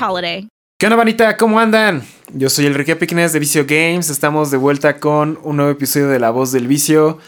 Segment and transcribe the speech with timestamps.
[0.00, 0.48] holiday.
[0.78, 1.36] ¿Qué onda, Vanita?
[1.36, 2.02] ¿Cómo andan?
[2.32, 4.10] Yo soy Enrique Piquines de Vicio Games.
[4.10, 7.18] Estamos de vuelta con un nuevo episodio de La Voz del Vicio.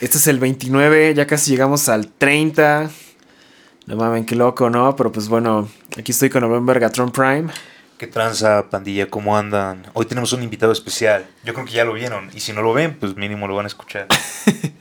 [0.00, 2.90] Este es el 29, ya casi llegamos al 30.
[3.86, 4.94] No mames, qué loco, ¿no?
[4.94, 7.50] Pero pues bueno, aquí estoy con November Gatron Prime.
[7.98, 9.08] ¿Qué tranza, pandilla?
[9.08, 9.86] ¿Cómo andan?
[9.92, 11.24] Hoy tenemos un invitado especial.
[11.44, 12.30] Yo creo que ya lo vieron.
[12.34, 14.08] Y si no lo ven, pues mínimo lo van a escuchar.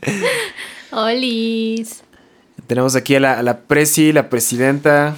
[0.91, 2.03] Olis.
[2.67, 5.17] Tenemos aquí a la, a la presi, la presidenta.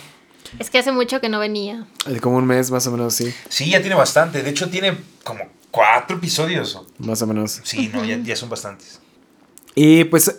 [0.59, 1.85] Es que hace mucho que no venía.
[2.05, 3.33] De como un mes, más o menos, sí.
[3.49, 4.43] Sí, ya tiene bastante.
[4.43, 6.79] De hecho, tiene como cuatro episodios.
[6.99, 7.61] Más o menos.
[7.63, 8.99] Sí, no, ya, ya son bastantes.
[9.75, 10.35] Y pues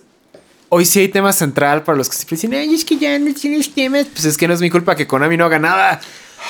[0.69, 3.35] hoy sí hay tema central para los que siempre dicen, ay, es que ya no
[3.35, 4.07] tienes temas.
[4.07, 6.01] Pues es que no es mi culpa que Konami no haga nada.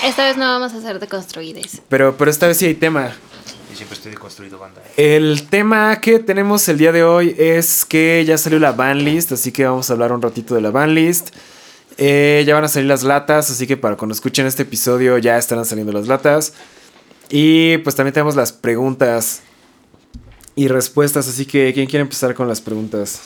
[0.04, 1.80] Esta vez no vamos a hacer deconstruides.
[1.88, 3.14] Pero, pero esta vez sí hay tema.
[3.70, 4.82] Yo siempre estoy deconstruido, banda.
[4.96, 9.50] El tema que tenemos el día de hoy es que ya salió la banlist, así
[9.50, 11.34] que vamos a hablar un ratito de la banlist.
[11.96, 15.38] Eh, ya van a salir las latas, así que para cuando escuchen este episodio ya
[15.38, 16.54] estarán saliendo las latas.
[17.30, 19.42] Y pues también tenemos las preguntas
[20.56, 23.22] y respuestas, así que ¿quién quiere empezar con las preguntas?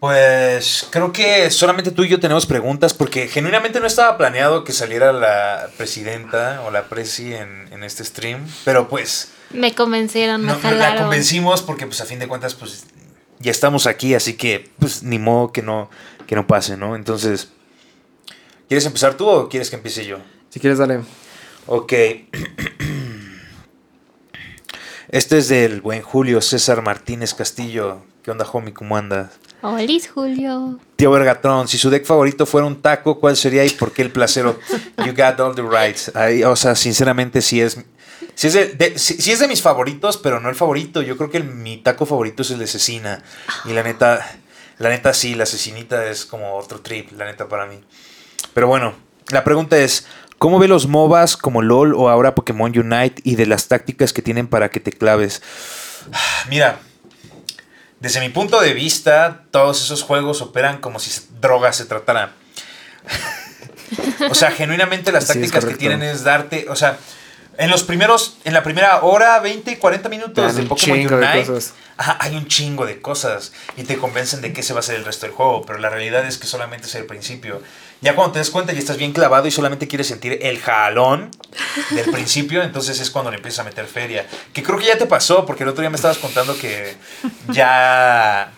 [0.00, 4.72] Pues creo que solamente tú y yo tenemos preguntas porque genuinamente no estaba planeado que
[4.72, 10.52] saliera la presidenta o la presi en, en este stream, pero pues Me convencieron, me
[10.52, 12.84] no, la convencimos porque pues a fin de cuentas pues
[13.44, 15.90] ya estamos aquí, así que pues ni modo que no,
[16.26, 16.96] que no pase, ¿no?
[16.96, 17.50] Entonces,
[18.68, 20.18] ¿quieres empezar tú o quieres que empiece yo?
[20.48, 21.00] Si quieres, dale.
[21.66, 21.92] Ok.
[25.08, 28.02] Este es del buen Julio César Martínez Castillo.
[28.22, 28.72] ¿Qué onda, homie?
[28.72, 29.38] ¿Cómo andas?
[29.60, 30.80] Olis, Julio.
[30.96, 34.10] Tío Vergatrón, si su deck favorito fuera un taco, ¿cuál sería y por qué el
[34.10, 34.58] placero?
[35.06, 36.10] You got all the rights.
[36.16, 37.78] Ahí, o sea, sinceramente, sí es.
[38.34, 41.02] Sí es, de, de- sí- sí es de mis favoritos, pero no el favorito.
[41.02, 43.22] Yo creo que el- mi taco favorito es el de cecina.
[43.64, 44.26] Y la neta,
[44.78, 47.80] la neta sí, la cecinita es como otro trip, la neta para mí.
[48.52, 48.94] Pero bueno,
[49.30, 50.06] la pregunta es,
[50.38, 54.22] ¿cómo ve los MOBAs como LOL o ahora Pokémon Unite y de las tácticas que
[54.22, 55.40] tienen para que te claves?
[56.50, 56.80] Mira,
[58.00, 62.32] desde mi punto de vista, todos esos juegos operan como si se- droga se tratara.
[64.30, 66.98] o sea, genuinamente las Sí, tácticas que tienen es darte, o sea,
[67.58, 71.62] en los primeros, en la primera hora, 20, 40 Te minutos de Pokémon de Unite,
[71.96, 74.96] ajá, hay un chingo de cosas y te convencen de qué se va a hacer
[74.96, 77.62] el resto del juego, pero la realidad es que solamente es el principio.
[78.00, 81.30] Ya cuando te das cuenta ya estás bien clavado y solamente quieres sentir el jalón
[81.90, 84.26] del principio, entonces es cuando le empiezas a meter feria.
[84.52, 86.96] Que creo que ya te pasó, porque el otro día me estabas contando que
[87.48, 88.52] ya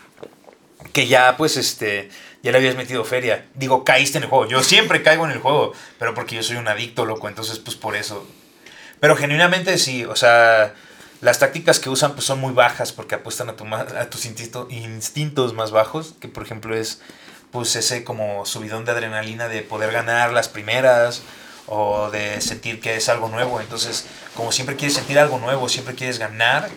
[0.92, 2.08] que ya pues este
[2.42, 3.46] ya le habías metido feria.
[3.54, 4.46] Digo, caíste en el juego.
[4.46, 7.76] Yo siempre caigo en el juego, pero porque yo soy un adicto, loco, entonces pues
[7.76, 8.26] por eso.
[9.06, 10.74] Pero genuinamente sí, o sea,
[11.20, 14.66] las tácticas que usan pues son muy bajas porque apuestan a, tu a tus instinto-
[14.68, 17.00] instintos más bajos, que por ejemplo es
[17.52, 21.22] pues ese como subidón de adrenalina de poder ganar las primeras
[21.68, 23.60] o de sentir que es algo nuevo.
[23.60, 26.68] Entonces, como siempre quieres sentir algo nuevo, siempre quieres ganar,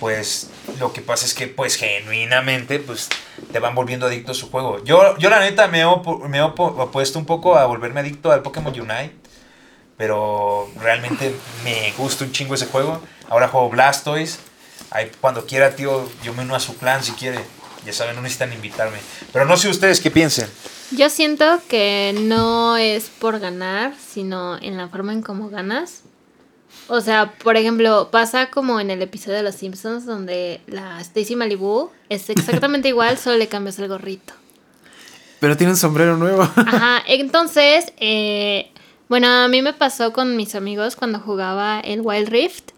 [0.00, 0.48] pues
[0.80, 3.10] lo que pasa es que pues genuinamente pues
[3.52, 4.82] te van volviendo adicto a su juego.
[4.82, 9.25] Yo, yo la neta me he, opuesto un poco a volverme adicto al Pokémon Unite.
[9.96, 11.34] Pero realmente
[11.64, 13.00] me gusta un chingo ese juego.
[13.28, 14.38] Ahora juego Blastoise.
[14.90, 17.40] Ahí cuando quiera, tío, yo me uno a su clan si quiere.
[17.84, 18.98] Ya saben, no necesitan invitarme.
[19.32, 20.48] Pero no sé ustedes qué piensen.
[20.90, 26.02] Yo siento que no es por ganar, sino en la forma en cómo ganas.
[26.88, 31.34] O sea, por ejemplo, pasa como en el episodio de Los Simpsons donde la Stacy
[31.34, 34.34] Malibu es exactamente igual, solo le cambias el gorrito.
[35.40, 36.42] Pero tiene un sombrero nuevo.
[36.42, 38.72] Ajá, entonces, eh,
[39.08, 42.70] bueno, a mí me pasó con mis amigos cuando jugaba el Wild Rift,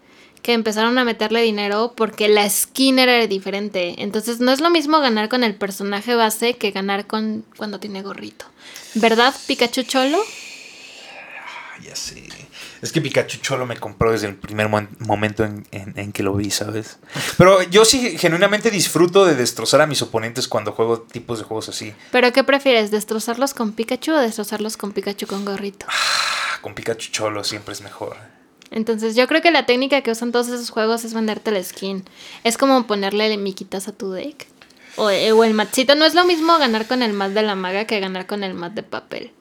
[0.42, 3.94] que empezaron a meterle dinero porque la skin era diferente.
[3.98, 8.02] Entonces, no es lo mismo ganar con el personaje base que ganar con cuando tiene
[8.02, 8.46] gorrito.
[8.94, 10.18] ¿Verdad, Pikachu Cholo?
[11.82, 12.27] ya sé.
[12.82, 16.22] Es que Pikachu Cholo me compró desde el primer mo- momento en, en- en que
[16.22, 16.98] lo vi, ¿sabes?
[17.36, 21.68] Pero yo sí genuinamente disfruto de destrozar a mis oponentes cuando juego tipos de juegos
[21.68, 21.92] así.
[22.12, 22.90] ¿Pero qué prefieres?
[22.90, 25.86] ¿Destrozarlos con Pikachu o destrozarlos con Pikachu con gorrito?
[25.88, 28.16] Ah, Con Pikachu Cholo siempre es mejor.
[28.70, 32.04] Entonces yo creo que la técnica que usan todos esos juegos es venderte el skin.
[32.44, 34.46] Es como ponerle miquitas a tu deck.
[34.96, 35.94] O, eh, o el matcito.
[35.94, 38.52] No es lo mismo ganar con el mat de la maga que ganar con el
[38.54, 39.32] mat de papel.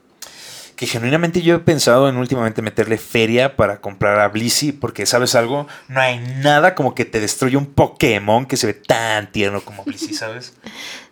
[0.78, 5.36] Que genuinamente yo he pensado en últimamente meterle feria para comprar a Blissey, porque ¿sabes
[5.36, 5.68] algo?
[5.90, 9.84] No hay nada como que te destruye un Pokémon que se ve tan tierno como
[9.84, 10.54] Blissey, ¿sabes?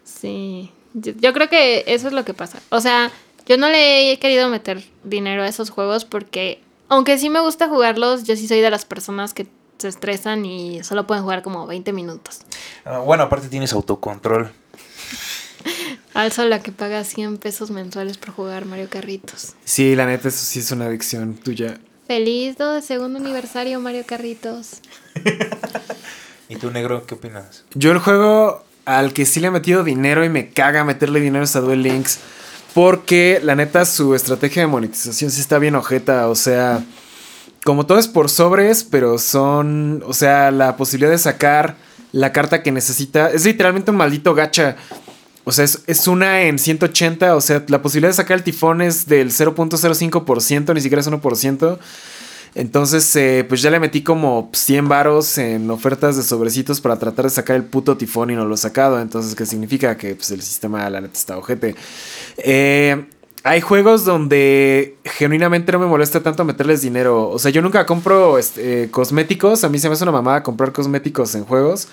[0.04, 0.72] Sí.
[0.94, 2.60] Yo, yo creo que eso es lo que pasa.
[2.70, 3.12] O sea,
[3.46, 7.68] yo no le he querido meter dinero a esos juegos porque, aunque sí me gusta
[7.68, 9.48] jugarlos, yo sí soy de las personas que
[9.78, 12.42] se estresan y solo pueden jugar como 20 minutos.
[12.86, 14.52] Ah, bueno, aparte tienes autocontrol.
[16.14, 19.54] Alzo la que paga 100 pesos mensuales por jugar Mario Carritos.
[19.66, 21.78] Sí, la neta, eso sí es una adicción tuya.
[22.08, 24.80] Feliz do- segundo aniversario Mario Carritos.
[26.50, 27.64] ¿Y tú, negro, qué opinas?
[27.74, 31.44] Yo el juego al que sí le he metido dinero y me caga meterle dinero
[31.44, 32.20] es a Duel Links.
[32.74, 36.28] Porque la neta su estrategia de monetización sí está bien ojeta.
[36.30, 36.84] O sea,
[37.64, 40.04] como todo es por sobres, pero son...
[40.06, 41.78] O sea, la posibilidad de sacar
[42.12, 43.32] la carta que necesita.
[43.32, 44.76] Es literalmente un maldito gacha.
[45.46, 47.36] O sea, es, es una en 180.
[47.36, 51.80] O sea, la posibilidad de sacar el tifón es del 0.05%, ni siquiera es 1%.
[52.56, 57.26] Entonces, eh, pues ya le metí como 100 varos en ofertas de sobrecitos para tratar
[57.26, 59.00] de sacar el puto tifón y no lo he sacado.
[59.00, 59.98] Entonces, ¿qué significa?
[59.98, 61.76] Que pues, el sistema, la neta, está ojete.
[62.38, 63.06] Eh,
[63.44, 67.30] hay juegos donde genuinamente no me molesta tanto meterles dinero.
[67.30, 69.66] O sea, yo nunca compro este, eh, cosméticos.
[69.66, 71.90] A mí se me hace una mamada comprar cosméticos en juegos.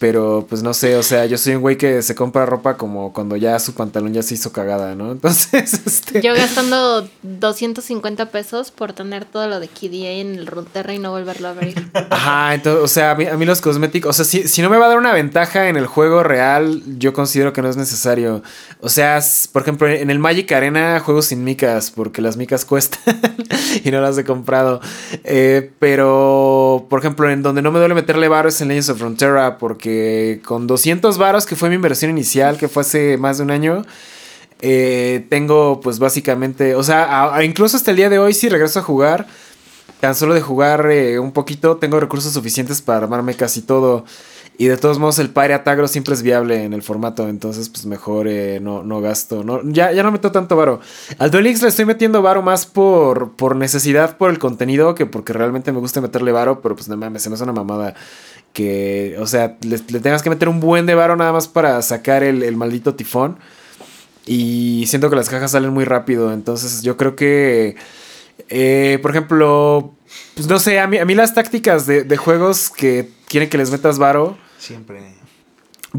[0.00, 3.12] Pero pues no sé, o sea, yo soy un güey que se compra ropa como
[3.12, 5.12] cuando ya su pantalón ya se hizo cagada, ¿no?
[5.12, 6.22] Entonces, este...
[6.22, 11.10] Yo gastando 250 pesos por tener todo lo de KDA en el Runeterra y no
[11.10, 11.90] volverlo a abrir.
[12.10, 14.70] Ajá, entonces, o sea, a mí, a mí los cosméticos, o sea, si, si no
[14.70, 17.76] me va a dar una ventaja en el juego real, yo considero que no es
[17.76, 18.42] necesario.
[18.80, 19.20] O sea,
[19.52, 23.20] por ejemplo, en el Magic Arena juego sin micas, porque las micas cuestan
[23.84, 24.80] y no las he comprado.
[25.24, 26.59] Eh, pero,
[26.90, 30.40] por ejemplo, en donde no me duele meterle varo es en Legends of Frontera, porque
[30.44, 33.86] con 200 varos, que fue mi inversión inicial, que fue hace más de un año,
[34.60, 38.82] eh, tengo pues básicamente, o sea, incluso hasta el día de hoy, si regreso a
[38.82, 39.28] jugar,
[40.00, 44.04] tan solo de jugar eh, un poquito, tengo recursos suficientes para armarme casi todo.
[44.60, 47.30] Y de todos modos, el Pirate Agro siempre es viable en el formato.
[47.30, 49.42] Entonces, pues mejor eh, no, no gasto.
[49.42, 50.80] No, ya, ya no meto tanto varo.
[51.16, 55.06] Al Duel Links le estoy metiendo varo más por, por necesidad, por el contenido, que
[55.06, 56.60] porque realmente me gusta meterle varo.
[56.60, 57.94] Pero pues no mames, se me hace una mamada.
[58.52, 61.80] Que, o sea, le, le tengas que meter un buen de varo nada más para
[61.80, 63.38] sacar el, el maldito tifón.
[64.26, 66.34] Y siento que las cajas salen muy rápido.
[66.34, 67.76] Entonces, yo creo que.
[68.50, 69.94] Eh, por ejemplo,
[70.34, 73.56] pues no sé, a mí, a mí las tácticas de, de juegos que quieren que
[73.56, 75.14] les metas varo Siempre.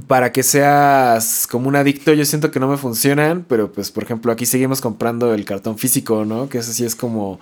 [0.07, 4.03] para que seas como un adicto, yo siento que no me funcionan, pero pues por
[4.03, 6.47] ejemplo aquí seguimos comprando el cartón físico, ¿no?
[6.47, 7.39] Que ese sí es como,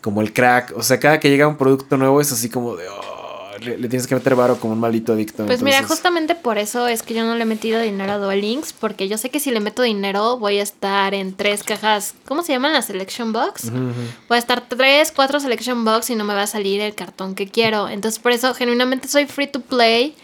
[0.00, 2.86] como el crack, o sea, cada que llega un producto nuevo es así como de,
[2.88, 5.44] oh, le, le tienes que meter varo como un maldito adicto.
[5.46, 8.40] Pues mira, justamente por eso es que yo no le he metido dinero a Duel
[8.40, 12.14] Links, porque yo sé que si le meto dinero voy a estar en tres cajas,
[12.24, 13.72] ¿cómo se llaman las Selection Box?
[13.72, 17.34] Voy a estar tres, cuatro Selection Box y no me va a salir el cartón
[17.34, 17.88] que quiero.
[17.88, 20.14] Entonces por eso genuinamente soy free to play,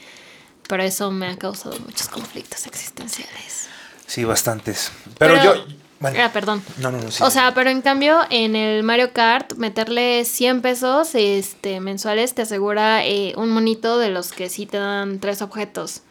[0.69, 3.69] pero eso me ha causado muchos conflictos existenciales.
[4.07, 4.91] Sí, bastantes.
[5.19, 5.65] Pero, Pero- yo.
[6.03, 6.63] Ah, perdón.
[6.79, 7.11] no, no, no.
[7.11, 7.23] sí.
[7.23, 12.43] O sea, pero en cambio, en el Mario Kart, meterle 100 pesos este, mensuales te
[12.43, 16.03] asegura eh, un monito de los que sí te dan tres objetos.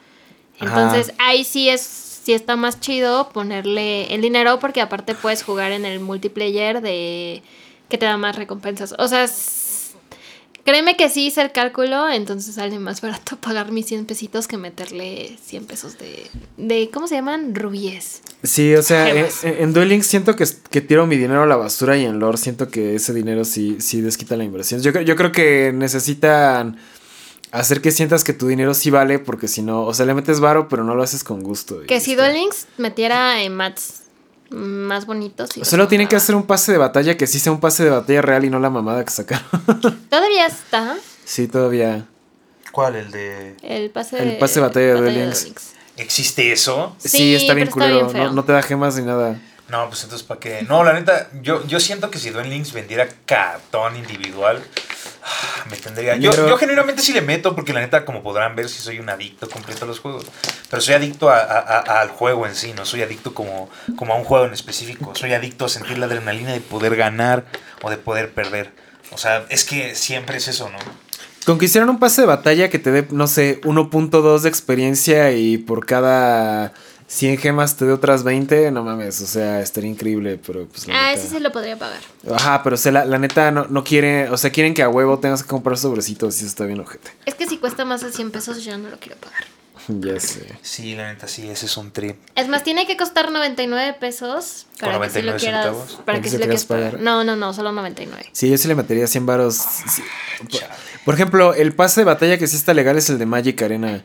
[0.59, 1.81] Entonces, ahí sí es
[2.25, 7.43] sí está más chido ponerle el dinero porque aparte puedes jugar en el multiplayer de
[7.87, 8.95] que te da más recompensas.
[8.97, 9.27] O sea,
[10.65, 14.57] créeme que sí hice el cálculo, entonces sale más barato pagar mis 100 pesitos que
[14.57, 17.55] meterle 100 pesos de, de ¿cómo se llaman?
[17.55, 18.21] Rubíes.
[18.43, 19.43] Sí, o sea, en, Gemas.
[19.43, 22.37] en Duel Links siento que, que tiro mi dinero a la basura y en lore
[22.37, 24.81] siento que ese dinero sí, sí desquita la inversión.
[24.81, 26.77] Yo, creo- yo creo que necesitan
[27.51, 30.39] hacer que sientas que tu dinero sí vale porque si no, o sea, le metes
[30.41, 31.81] varo pero no lo haces con gusto.
[31.87, 34.01] Que si Duel Links metiera en mats
[34.55, 35.55] más bonitos.
[35.57, 37.89] y Solo tienen que hacer un pase de batalla que sí sea un pase de
[37.91, 39.45] batalla real y no la mamada que sacaron.
[40.09, 40.95] Todavía está
[41.25, 42.05] sí, todavía.
[42.71, 42.95] ¿Cuál?
[42.95, 43.55] El de.
[43.63, 45.51] el pase El pase de batalla de Duel Links.
[45.97, 46.95] ¿Existe eso?
[46.99, 48.09] Sí, Sí, está bien está culero.
[48.09, 49.39] bien no, no te da gemas ni nada.
[49.69, 50.61] No, pues entonces, ¿para qué?
[50.67, 54.61] No, la neta, yo, yo siento que si Duel Links vendiera cartón individual,
[55.69, 56.15] me tendría.
[56.17, 58.99] Yo, Pero- yo genuinamente sí le meto, porque la neta, como podrán ver, sí soy
[58.99, 60.25] un adicto completo a los juegos.
[60.69, 64.13] Pero soy adicto a- a- a- al juego en sí, no soy adicto como, como
[64.13, 65.13] a un juego en específico.
[65.15, 67.45] Soy adicto a sentir la adrenalina de poder ganar
[67.81, 68.71] o de poder perder.
[69.11, 70.77] O sea, es que siempre es eso, ¿no?
[71.45, 75.31] Con que hicieran un pase de batalla que te dé, no sé, 1.2 de experiencia
[75.31, 76.73] y por cada
[77.07, 80.93] 100 gemas te dé otras 20, no mames, o sea, estaría increíble, pero pues la
[80.95, 81.99] Ah, neta- ese se lo podría pagar.
[82.33, 84.89] Ajá, pero o sea, la, la neta no, no quiere, o sea, quieren que a
[84.89, 87.11] huevo tengas que comprar sobrecitos y eso está bien ojete.
[87.25, 89.45] Es que si cuesta más de 100 pesos, yo no lo quiero pagar.
[89.87, 90.47] Ya sé.
[90.63, 92.15] Sí, la neta, sí, ese es un trip.
[92.33, 95.63] Es más, tiene que costar 99 pesos para que si lo 99 quieras.
[95.65, 96.01] centavos?
[96.05, 96.99] Para que que si se lo quieras pagar.
[97.01, 98.25] No, no, no, solo 99.
[98.31, 99.53] Sí, yo sí le metería 100 varos.
[99.55, 100.01] sí.
[100.47, 100.73] Chale.
[101.05, 104.03] Por ejemplo, el pase de batalla que sí está legal es el de Magic Arena.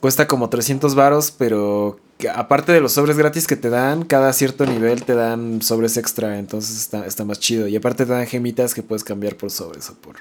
[0.00, 4.32] Cuesta como 300 varos, pero que aparte de los sobres gratis que te dan, cada
[4.32, 7.66] cierto nivel te dan sobres extra, entonces está, está más chido.
[7.68, 10.16] Y aparte te dan gemitas que puedes cambiar por sobres o por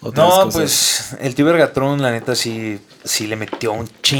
[0.00, 0.54] otras No, cosas.
[0.54, 4.18] pues el tío Vergatron, la neta, sí, sí le metió un chingo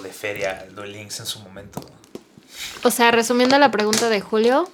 [0.00, 1.80] de feria al Duel Links en su momento.
[2.82, 4.68] O sea, resumiendo la pregunta de Julio,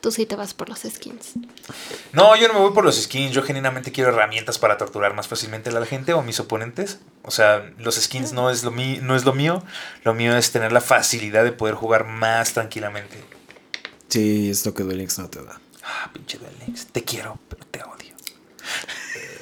[0.00, 1.32] tú sí te vas por los skins.
[2.12, 3.32] No, yo no me voy por los skins.
[3.32, 6.98] Yo genuinamente quiero herramientas para torturar más fácilmente a la gente o a mis oponentes.
[7.22, 9.62] O sea, los skins no es lo, mi- no es lo mío.
[10.04, 13.22] Lo mío es tener la facilidad de poder jugar más tranquilamente.
[14.08, 15.60] Sí, es lo que Duel Links no te da.
[15.84, 16.86] Ah, pinche Duel Links.
[16.86, 18.14] Te quiero, pero te odio.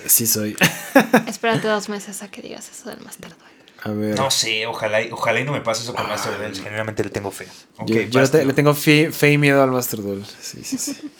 [0.06, 0.56] Sí soy.
[1.26, 3.48] Espérate dos meses a que digas eso del Master Duel.
[3.84, 4.16] A ver.
[4.16, 6.54] No sé, ojalá, y- ojalá y no me pase eso con Master Duel.
[6.54, 7.46] Genuinamente le tengo fe.
[7.78, 8.38] Ok, yo yo le, basta.
[8.40, 10.24] te- le tengo fe, fe y miedo al Master Duel.
[10.40, 11.10] Sí, sí, sí.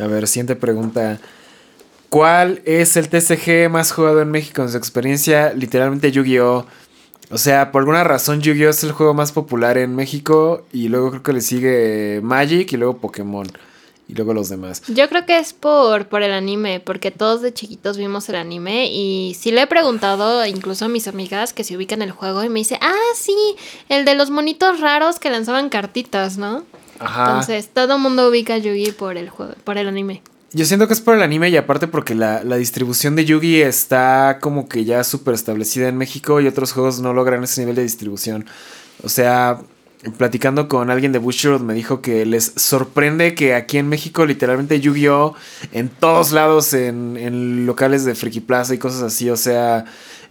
[0.00, 1.18] A ver, siguiente pregunta.
[2.08, 5.52] ¿Cuál es el TCG más jugado en México en su experiencia?
[5.52, 6.64] Literalmente Yu-Gi-Oh!
[7.30, 8.70] O sea, por alguna razón Yu-Gi-Oh!
[8.70, 12.76] es el juego más popular en México y luego creo que le sigue Magic y
[12.76, 13.48] luego Pokémon
[14.08, 14.82] y luego los demás.
[14.88, 18.88] Yo creo que es por, por el anime, porque todos de chiquitos vimos el anime
[18.92, 22.48] y sí le he preguntado incluso a mis amigas que se ubican el juego y
[22.48, 23.36] me dice, ah, sí,
[23.88, 26.64] el de los monitos raros que lanzaban cartitas, ¿no?
[26.98, 27.24] Ajá.
[27.24, 30.22] Entonces, todo el mundo ubica a Yugi por el juego, por el anime.
[30.52, 33.60] Yo siento que es por el anime y aparte porque la, la distribución de Yugi
[33.60, 37.74] está como que ya súper establecida en México y otros juegos no logran ese nivel
[37.74, 38.46] de distribución.
[39.02, 39.58] O sea,
[40.18, 44.80] platicando con alguien de Bushiroad me dijo que les sorprende que aquí en México literalmente
[44.80, 45.34] Yu-Gi-Oh!
[45.72, 49.30] en todos lados, en, locales de Friki Plaza y cosas así.
[49.30, 49.84] O sea,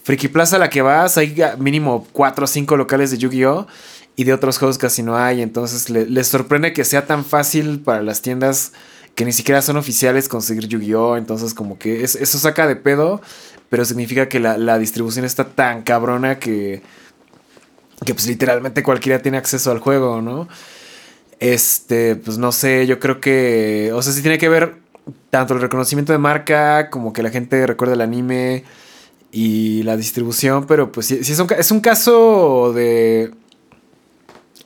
[0.03, 3.67] Friki Plaza a la que vas hay mínimo 4 o 5 locales de Yu-Gi-Oh!
[4.15, 5.41] y de otros juegos casi no hay.
[5.41, 8.73] Entonces le- les sorprende que sea tan fácil para las tiendas
[9.15, 11.17] que ni siquiera son oficiales conseguir Yu-Gi-Oh!
[11.17, 13.21] Entonces como que es- eso saca de pedo,
[13.69, 16.83] pero significa que la distribución está tan cabrona que,
[18.05, 20.47] que pues literalmente cualquiera tiene acceso al juego, ¿no?
[21.39, 24.75] Este, pues no sé, yo creo que, o sea, sí tiene que ver
[25.29, 28.63] tanto el reconocimiento de marca como que la gente recuerda el anime
[29.31, 33.31] y la distribución, pero pues sí, es, un, es un caso de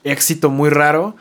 [0.04, 1.16] éxito muy raro.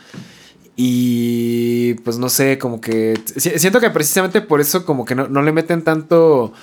[0.79, 5.27] Y pues no sé, como que si- siento que precisamente por eso como que no,
[5.27, 6.53] no le meten tanto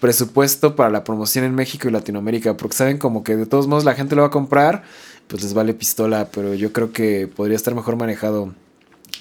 [0.00, 3.84] presupuesto para la promoción en México y Latinoamérica, porque saben como que de todos modos
[3.84, 4.82] la gente lo va a comprar,
[5.28, 8.52] pues les vale pistola, pero yo creo que podría estar mejor manejado,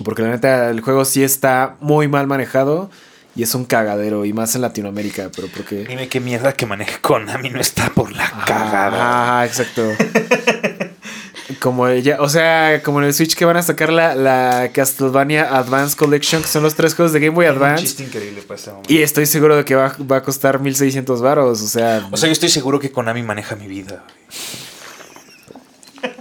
[0.03, 2.89] porque la neta el juego sí está muy mal manejado
[3.35, 5.85] y es un cagadero, y más en Latinoamérica, pero porque...
[5.85, 9.39] Dime qué mierda que maneje Konami no está por la cagada.
[9.39, 9.81] Ah, exacto.
[11.59, 15.55] Como ella, o sea, como en el Switch que van a sacar la, la Castlevania
[15.57, 17.83] Advance Collection, que son los tres juegos de Game Boy Un Advance.
[17.83, 18.93] chiste increíble para este momento.
[18.93, 21.61] Y estoy seguro de que va, va a costar 1600 varos.
[21.61, 24.03] O sea, O sea, yo estoy seguro que Konami maneja mi vida.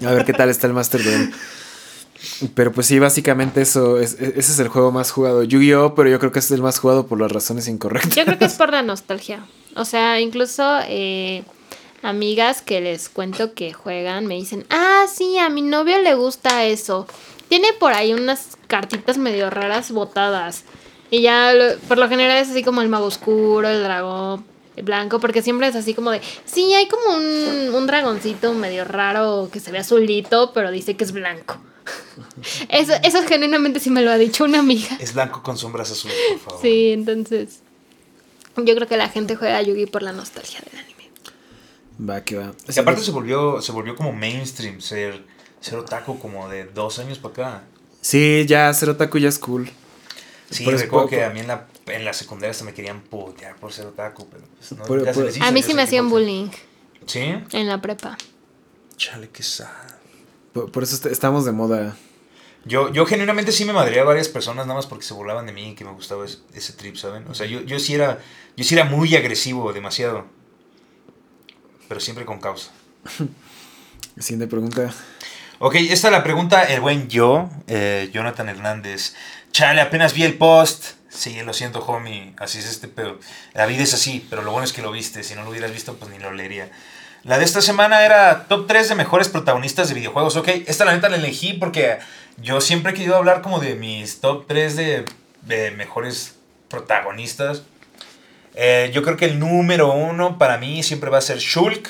[0.04, 1.32] a ver qué tal está el Master Duel.
[2.54, 5.42] Pero pues sí, básicamente eso, es- e- ese es el juego más jugado.
[5.44, 5.94] Yu-Gi-Oh!
[5.94, 8.14] Pero yo creo que es el más jugado por las razones incorrectas.
[8.14, 9.44] Yo creo que es por la nostalgia.
[9.76, 11.42] O sea, incluso eh,
[12.02, 16.64] amigas que les cuento que juegan me dicen, ah, sí, a mi novio le gusta
[16.64, 17.06] eso.
[17.48, 20.64] Tiene por ahí unas cartitas medio raras botadas.
[21.10, 24.44] Y ya lo- por lo general es así como el mago oscuro, el dragón
[24.74, 28.86] el blanco, porque siempre es así como de, sí, hay como un, un dragoncito medio
[28.86, 31.58] raro que se ve azulito, pero dice que es blanco.
[32.70, 34.96] Eso, eso genuinamente sí me lo ha dicho una amiga.
[35.00, 36.60] Es blanco con sombras azules, por favor.
[36.62, 37.60] Sí, entonces.
[38.56, 40.91] Yo creo que la gente juega a Yugi por la nostalgia del anime.
[42.08, 42.52] Va, que va.
[42.74, 45.24] Y aparte se volvió, se volvió como mainstream ser,
[45.60, 47.62] ser otaku como de dos años para acá.
[48.00, 49.70] Sí, ya ser otaku ya es cool.
[50.50, 53.56] Sí, Por recuerdo que a mí en la, en la secundaria se me querían putear
[53.56, 56.48] por ser otaku, pero pues no, Por- por- hizo, A mí sí me hacían bullying
[57.06, 57.34] ¿Sí?
[57.52, 58.18] en la prepa.
[58.96, 59.68] Chale, qué sad.
[60.52, 61.96] Por, por eso est- estamos de moda.
[62.64, 65.52] Yo, yo genuinamente sí me madreé a varias personas nada más porque se burlaban de
[65.52, 67.26] mí y que me gustaba ese, ese trip, ¿saben?
[67.28, 68.20] O sea, yo, yo sí era
[68.56, 70.26] yo sí era muy agresivo, demasiado.
[71.92, 72.70] Pero siempre con causa.
[74.18, 74.94] Siguiente pregunta.
[75.58, 79.14] Ok, esta es la pregunta, el buen yo, eh, Jonathan Hernández.
[79.50, 80.92] Chale, apenas vi el post.
[81.10, 82.32] Sí, lo siento, homie.
[82.38, 83.18] Así es este pedo.
[83.52, 85.22] La vida es así, pero lo bueno es que lo viste.
[85.22, 86.70] Si no lo hubieras visto, pues ni lo leería.
[87.24, 90.36] La de esta semana era top 3 de mejores protagonistas de videojuegos.
[90.36, 91.98] Ok, esta la neta la elegí porque
[92.38, 95.04] yo siempre he querido hablar como de mis top 3 de,
[95.42, 96.36] de mejores
[96.70, 97.64] protagonistas.
[98.54, 101.88] Eh, yo creo que el número uno para mí siempre va a ser Shulk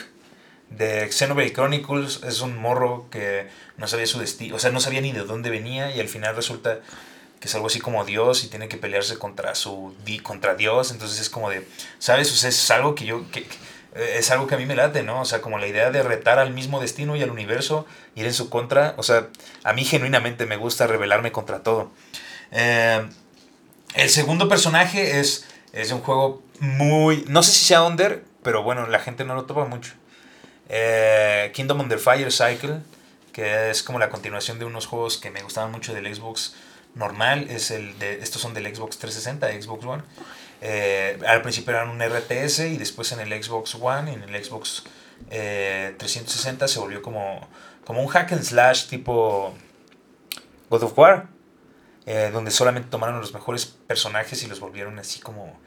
[0.71, 2.21] de Xenoblade Chronicles.
[2.25, 5.50] Es un morro que no sabía su destino, o sea, no sabía ni de dónde
[5.50, 6.81] venía y al final resulta
[7.40, 11.19] que es algo así como Dios y tiene que pelearse contra su contra Dios, entonces
[11.21, 11.66] es como de,
[11.99, 12.45] ¿sabes?
[12.45, 13.47] Es algo que yo que,
[13.95, 15.21] eh, es algo que a mí me late, ¿no?
[15.21, 18.35] O sea, como la idea de retar al mismo destino y al universo, ir en
[18.35, 18.95] su contra.
[18.97, 19.28] O sea,
[19.64, 21.90] a mí genuinamente me gusta rebelarme contra todo.
[22.52, 23.02] Eh,
[23.95, 27.25] el segundo personaje es, es un juego muy...
[27.29, 29.93] No sé si sea under, pero bueno, la gente no lo topa mucho.
[30.69, 32.81] Eh, Kingdom Under Fire Cycle,
[33.33, 36.55] que es como la continuación de unos juegos que me gustaban mucho del Xbox
[36.95, 37.47] normal.
[37.50, 40.02] Es el de, estos son del Xbox 360, Xbox One.
[40.61, 44.85] Eh, al principio eran un RTS y después en el Xbox One, en el Xbox
[45.29, 47.49] 360 eh, se volvió como,
[47.85, 49.55] como un hack and slash tipo
[50.71, 51.26] God of War,
[52.06, 55.59] eh, donde solamente tomaron los mejores personajes y los volvieron así como,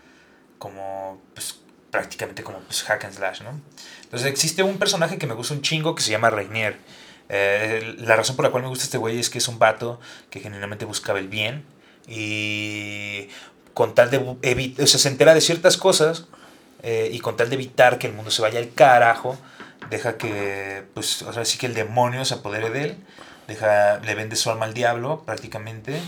[0.58, 1.60] como pues,
[1.92, 3.60] prácticamente como pues, hack and slash, ¿no?
[4.04, 6.78] Entonces existe un personaje que me gusta un chingo que se llama Rainier.
[7.30, 10.00] la razón por la cual me gusta este güey es que es un vato
[10.30, 11.66] que genuinamente buscaba el bien
[12.08, 13.30] y
[13.74, 16.26] con tal de evitar, o se entera de ciertas cosas
[16.84, 19.38] eh, y con tal de evitar que el mundo se vaya al carajo,
[19.90, 22.98] deja que, pues, o sea, sí que el demonio se apodere de él,
[23.48, 26.00] deja, le vende su alma al diablo prácticamente,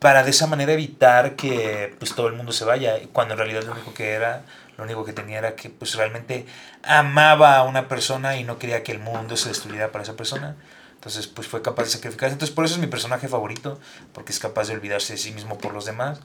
[0.00, 3.62] para de esa manera evitar que, pues, todo el mundo se vaya, cuando en realidad
[3.62, 4.42] lo único que era,
[4.76, 6.46] lo único que tenía era que, pues, realmente
[6.82, 10.56] amaba a una persona y no quería que el mundo se destruyera para esa persona.
[10.94, 12.34] Entonces, pues fue capaz de sacrificarse.
[12.34, 13.78] Entonces, por eso es mi personaje favorito,
[14.12, 16.20] porque es capaz de olvidarse de sí mismo por los demás.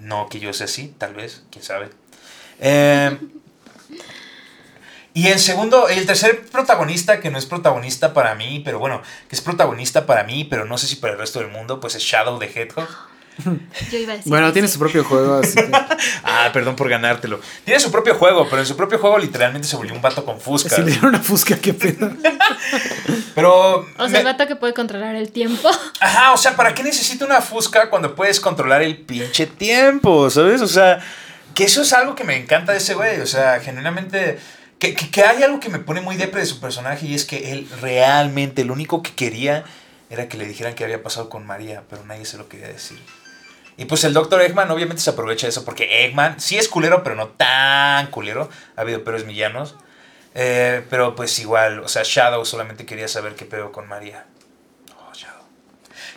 [0.00, 1.90] No que yo sea así, tal vez, quién sabe.
[2.58, 3.16] Eh,
[5.18, 9.34] y el segundo, el tercer protagonista, que no es protagonista para mí, pero bueno, que
[9.34, 12.04] es protagonista para mí, pero no sé si para el resto del mundo, pues es
[12.04, 12.86] Shadow the Hedgehog.
[13.90, 15.72] Yo iba a decir bueno, tiene su propio juego, así que...
[16.22, 17.40] ah, perdón por ganártelo.
[17.64, 20.40] Tiene su propio juego, pero en su propio juego literalmente se volvió un vato con
[20.40, 20.76] fusca.
[20.76, 22.12] Si le dieron una fusca, qué pedo.
[23.34, 23.88] pero...
[23.98, 25.68] O sea, el vato que puede controlar el tiempo.
[25.98, 30.30] Ajá, o sea, ¿para qué necesita una fusca cuando puedes controlar el pinche tiempo?
[30.30, 30.62] ¿Sabes?
[30.62, 31.00] O sea,
[31.56, 33.20] que eso es algo que me encanta de ese güey.
[33.20, 34.38] O sea, genuinamente...
[34.78, 37.24] Que, que, que hay algo que me pone muy depre de su personaje y es
[37.24, 39.64] que él realmente lo único que quería
[40.10, 42.98] era que le dijeran qué había pasado con María, pero nadie se lo quería decir.
[43.76, 44.42] Y pues el Dr.
[44.42, 48.50] Eggman obviamente se aprovecha de eso porque Eggman sí es culero, pero no tan culero.
[48.76, 49.76] Ha habido peores villanos.
[50.34, 54.26] Eh, pero pues igual, o sea, Shadow solamente quería saber qué pedo con María.
[54.96, 55.44] Oh, Shadow.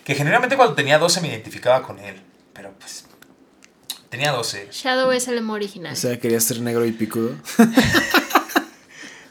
[0.04, 2.22] Que generalmente cuando tenía 12 me identificaba con él.
[2.54, 3.06] Pero pues.
[4.10, 4.70] Tenía 12.
[4.72, 5.94] Shadow es el emo original.
[5.94, 7.36] O sea, quería ser negro y picudo.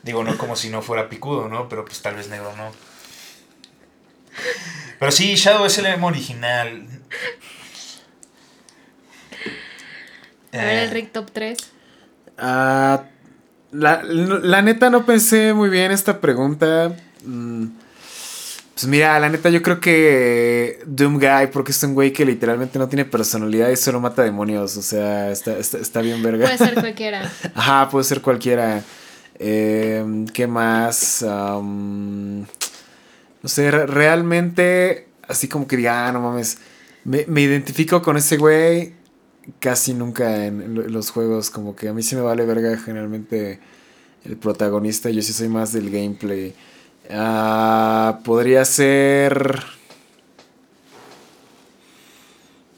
[0.02, 1.68] Digo, no como si no fuera picudo, ¿no?
[1.68, 2.72] Pero pues tal vez negro no.
[4.98, 6.86] Pero sí, Shadow es el emo original.
[10.52, 11.58] A ver, el Rick Top 3.
[12.38, 13.04] Ah,
[13.72, 16.94] la, la, neta no pensé muy bien esta pregunta.
[17.24, 17.66] Mm,
[18.74, 22.78] pues mira, la neta yo creo que Doom Guy, porque es un güey que literalmente
[22.78, 24.76] no tiene personalidad y solo mata demonios.
[24.76, 26.46] O sea, está, está, bien verga.
[26.46, 27.30] Puede ser cualquiera.
[27.54, 28.82] Ajá, puede ser cualquiera.
[29.42, 31.24] Eh, ¿Qué más?
[31.26, 32.46] no
[33.44, 36.58] sé, realmente, así como que diga, ah, no mames,
[37.04, 39.00] me, me identifico con ese güey
[39.58, 43.60] casi nunca en, los juegos, como que a mí sí me vale verga generalmente
[44.24, 46.54] el protagonista, yo sí soy más del gameplay.
[47.10, 49.62] Ah, podría ser...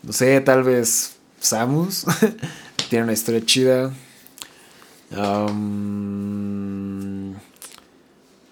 [0.02, 2.06] No sé, tal vez Samus.
[2.88, 3.92] Tiene una historia chida.
[5.16, 6.12] Um,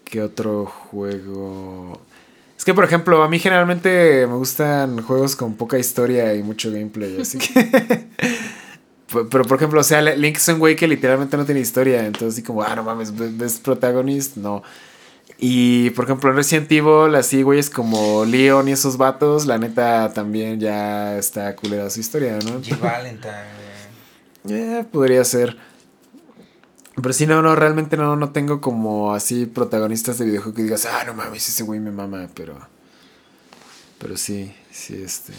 [0.05, 2.01] ¿Qué otro juego?
[2.59, 6.71] Es que, por ejemplo, a mí generalmente me gustan juegos con poca historia y mucho
[6.71, 8.09] gameplay, así que...
[9.31, 12.35] Pero, por ejemplo, o sea, Link es un güey que literalmente no tiene historia, entonces
[12.35, 14.39] así como, ah, no mames, ¿ves protagonista?
[14.39, 14.63] No.
[15.39, 20.13] Y, por ejemplo, en Resident Evil, así güeyes como Leon y esos vatos, la neta
[20.13, 22.63] también ya está culera su historia, ¿no?
[22.63, 23.33] Jill Valentine.
[24.49, 25.57] Eh, podría ser.
[27.03, 30.87] Pero sí, no, no, realmente no, no tengo como así protagonistas de videojuego que digas,
[30.87, 32.57] ah, no mames, ese güey me mama, pero.
[33.99, 35.33] Pero sí, sí, este.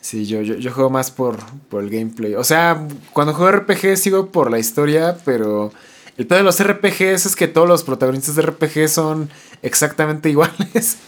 [0.00, 2.34] Sí, yo, yo, yo juego más por, por el gameplay.
[2.34, 5.72] O sea, cuando juego RPG sigo por la historia, pero
[6.16, 9.28] el pedo de los RPGs es que todos los protagonistas de RPG son
[9.62, 10.98] exactamente iguales.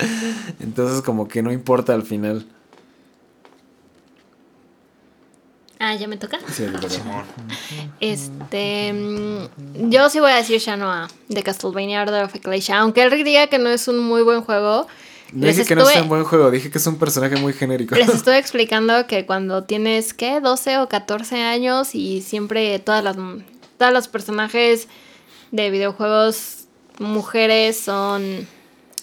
[0.61, 2.47] Entonces como que no importa al final.
[5.81, 6.38] Ah, ya me toca.
[6.53, 6.64] Sí.
[8.01, 8.93] Este.
[8.93, 12.79] mm, Yo sí voy a decir Shanoa de Castlevania Order of Ecclesia.
[12.81, 14.87] Aunque él diga que no es un muy buen juego.
[15.33, 17.53] No dije que no sea estuve- un buen juego, dije que es un personaje muy
[17.53, 17.95] genérico.
[17.95, 20.41] Les estoy explicando que cuando tienes, ¿qué?
[20.41, 23.17] 12 o 14 años y siempre todas las,
[23.77, 24.88] todos los personajes
[25.51, 26.64] de videojuegos
[26.99, 28.49] mujeres son,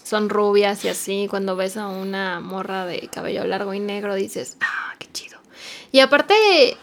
[0.04, 1.28] son rubias y así.
[1.30, 5.35] Cuando ves a una morra de cabello largo y negro dices, ah, qué chido.
[5.96, 6.36] Y aparte,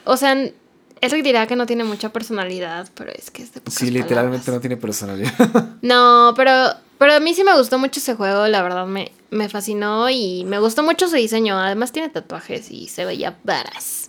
[0.04, 3.74] o sea, él dirá que no tiene mucha personalidad, pero es que es de pocas
[3.74, 4.54] Sí, literalmente palabras.
[4.54, 5.32] no tiene personalidad.
[5.82, 9.50] No, pero, pero a mí sí me gustó mucho ese juego, la verdad me, me
[9.50, 11.58] fascinó y me gustó mucho su diseño.
[11.58, 14.08] Además tiene tatuajes y se veía varas.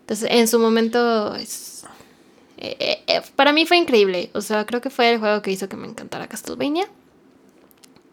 [0.00, 1.84] Entonces, en su momento, es,
[2.58, 4.28] eh, eh, eh, para mí fue increíble.
[4.34, 6.86] O sea, creo que fue el juego que hizo que me encantara Castlevania.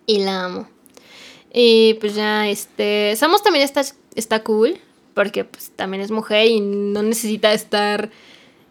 [0.06, 0.70] Y la amo.
[1.52, 3.82] Y pues ya, este, Samus también está,
[4.16, 4.80] está cool,
[5.14, 8.10] porque pues también es mujer y no necesita estar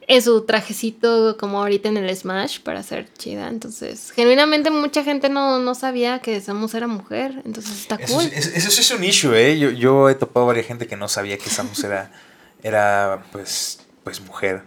[0.08, 3.48] en su trajecito como ahorita en el Smash para ser chida.
[3.48, 7.40] Entonces, genuinamente mucha gente no, no sabía que Samus era mujer.
[7.44, 8.24] Entonces está Eso, cool.
[8.34, 9.58] es- eso sí es un issue, ¿eh?
[9.58, 12.10] Yo, yo he topado a varias gente que no sabía que Samus era,
[12.62, 14.64] era pues, pues mujer.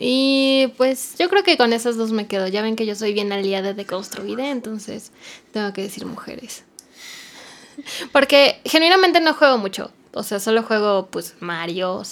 [0.00, 2.48] Y pues yo creo que con esas dos me quedo.
[2.48, 5.12] Ya ven que yo soy bien aliada de construida, entonces
[5.52, 6.64] tengo que decir mujeres.
[8.12, 9.90] Porque genuinamente no juego mucho.
[10.16, 12.02] O sea, solo juego pues Mario,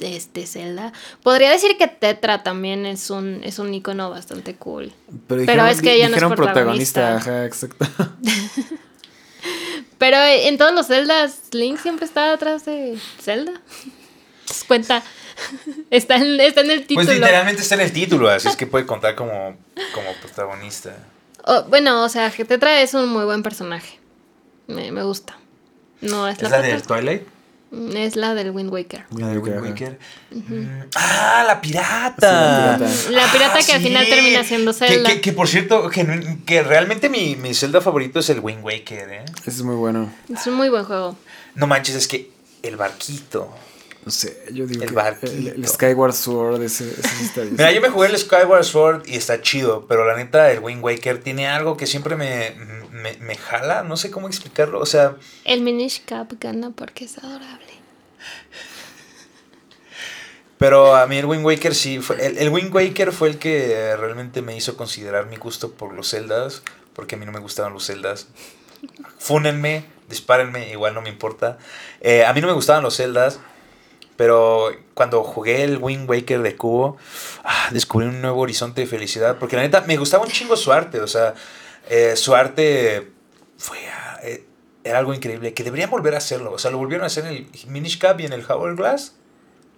[0.00, 0.92] este Zelda.
[1.22, 4.92] Podría decir que Tetra también es un, es un icono bastante cool.
[5.28, 7.18] Pero es que ella no es dijeron protagonista.
[7.18, 7.86] Ajá, exacto.
[9.98, 13.52] Pero en todos los Zeldas, Link siempre está atrás de Zelda.
[14.46, 15.04] Pues cuenta.
[15.90, 17.06] Está en, está en el título.
[17.06, 19.56] Pues literalmente está en el título, así es que puede contar como,
[19.94, 20.94] como protagonista.
[21.46, 23.98] Oh, bueno, o sea, que Tetra es un muy buen personaje.
[24.66, 25.39] Me, me gusta.
[26.00, 27.22] No es, ¿Es la, la del Twilight?
[27.94, 29.04] Es la del Wind Waker.
[29.16, 29.62] La del Wind.
[29.62, 29.98] Waker.
[30.32, 32.16] Mm, ¡Ah, la pirata!
[32.18, 33.10] Sí, la pirata.
[33.10, 35.08] La pirata Ah, que al final termina siendo Zelda.
[35.08, 39.08] Que, que, por cierto, que, que realmente mi, mi Zelda favorito es el Wind Waker,
[39.10, 39.24] ¿eh?
[39.46, 40.12] Es muy bueno.
[40.32, 41.16] Es un muy buen juego.
[41.54, 42.30] No manches, es que
[42.64, 43.54] el barquito.
[44.04, 45.30] No sé, yo digo El que barquito.
[45.32, 47.52] el, el Skyward Sword, ese, ese está bien.
[47.56, 50.82] Mira, yo me jugué el Skyward Sword y está chido, pero la neta, el Wind
[50.82, 52.54] Waker tiene algo que siempre me,
[52.92, 57.18] me, me jala, no sé cómo explicarlo, o sea, El Minish Cap gana porque es
[57.18, 57.66] adorable.
[60.58, 63.96] pero a mí el Wind Waker sí, fue, el, el Wind Waker fue el que
[63.96, 66.62] realmente me hizo considerar mi gusto por los Zeldas,
[66.94, 68.28] porque a mí no me gustaban los Zeldas.
[69.18, 71.58] Fúnenme, dispárenme, igual no me importa.
[72.00, 73.40] Eh, a mí no me gustaban los Zeldas,
[74.20, 76.98] pero cuando jugué el Wind Waker de Cubo,
[77.42, 79.38] ah, descubrí un nuevo horizonte de felicidad.
[79.38, 81.00] Porque la neta, me gustaba un chingo su arte.
[81.00, 81.32] O sea,
[81.88, 83.10] eh, su arte
[83.56, 83.78] fue.
[84.22, 84.44] eh,
[84.84, 85.54] era algo increíble.
[85.54, 86.52] Que deberían volver a hacerlo.
[86.52, 89.14] O sea, lo volvieron a hacer en el Minish Cap y en el Hourglass.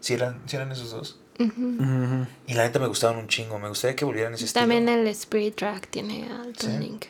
[0.00, 1.20] Si eran, sí eran esos dos.
[1.38, 2.26] Ujú.
[2.48, 3.61] Y la neta me gustaban un chingo.
[3.61, 5.02] Me gustaría que volvieran ese También estilo.
[5.02, 6.78] el Spirit Track tiene a Toon Sí.
[6.81, 7.05] Link.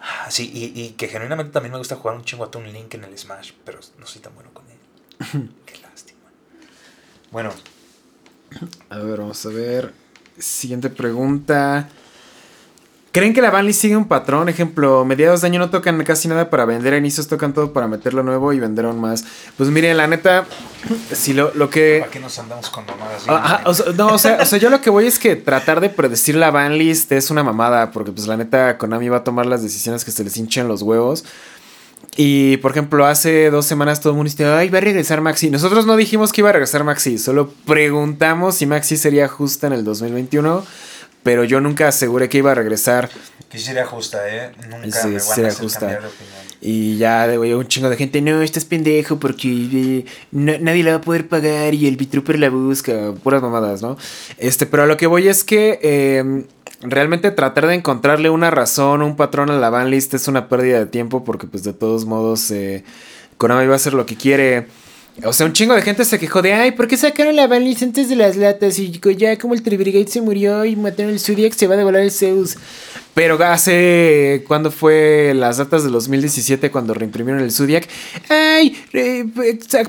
[0.00, 2.92] Ah, sí, y, y que genuinamente también me gusta jugar un chingo a Toon Link
[2.96, 3.52] en el Smash.
[3.64, 4.76] Pero no soy tan bueno con él.
[5.66, 6.17] Qué lástima.
[7.30, 7.50] Bueno,
[8.90, 9.92] A ver, vamos a ver.
[10.38, 11.88] Siguiente pregunta.
[13.10, 14.48] ¿Creen que la banlist sigue un patrón?
[14.48, 17.88] Ejemplo, mediados de año no tocan casi nada para vender, a inicios tocan todo para
[17.88, 19.24] meterlo nuevo y vender aún más.
[19.56, 20.46] Pues miren, la neta,
[21.12, 21.98] si lo, lo que...
[22.00, 23.24] ¿para qué nos andamos con mamadas?
[23.26, 25.36] Ah, ajá, o sea, no, o sea, o sea, yo lo que voy es que
[25.36, 29.24] tratar de predecir la banlist es una mamada, porque pues la neta Konami va a
[29.24, 31.24] tomar las decisiones que se les hinchen los huevos.
[32.20, 35.50] Y por ejemplo, hace dos semanas todo el mundo dice, ay, va a regresar Maxi.
[35.50, 39.72] Nosotros no dijimos que iba a regresar Maxi, solo preguntamos si Maxi sería justa en
[39.72, 40.64] el 2021,
[41.22, 43.08] pero yo nunca aseguré que iba a regresar.
[43.48, 44.50] Que sería justa, ¿eh?
[44.68, 45.78] Nunca Sí, me van a hacer justa.
[45.80, 46.34] cambiar de opinión.
[46.60, 50.90] Y ya de un chingo de gente, no, estás pendejo porque eh, na- nadie la
[50.90, 53.96] va a poder pagar y el Bitrooper la busca, puras mamadas, ¿no?
[54.38, 56.42] Este, pero a lo que voy es que eh,
[56.82, 60.86] realmente tratar de encontrarle una razón, un patrón a la banlist es una pérdida de
[60.86, 62.84] tiempo porque pues de todos modos eh,
[63.36, 64.66] Konami va a hacer lo que quiere.
[65.24, 67.82] O sea, un chingo de gente se quejó de, ay, ¿por qué sacaron la banlist
[67.82, 68.78] antes de las latas?
[68.78, 72.02] Y ya como el Tribrigate se murió y mataron el Zodiac, se va a devolar
[72.02, 72.56] el Zeus.
[73.18, 77.88] Pero hace, cuando fue las datas del 2017 cuando reimprimieron el Zodiac?
[78.28, 78.80] Ay,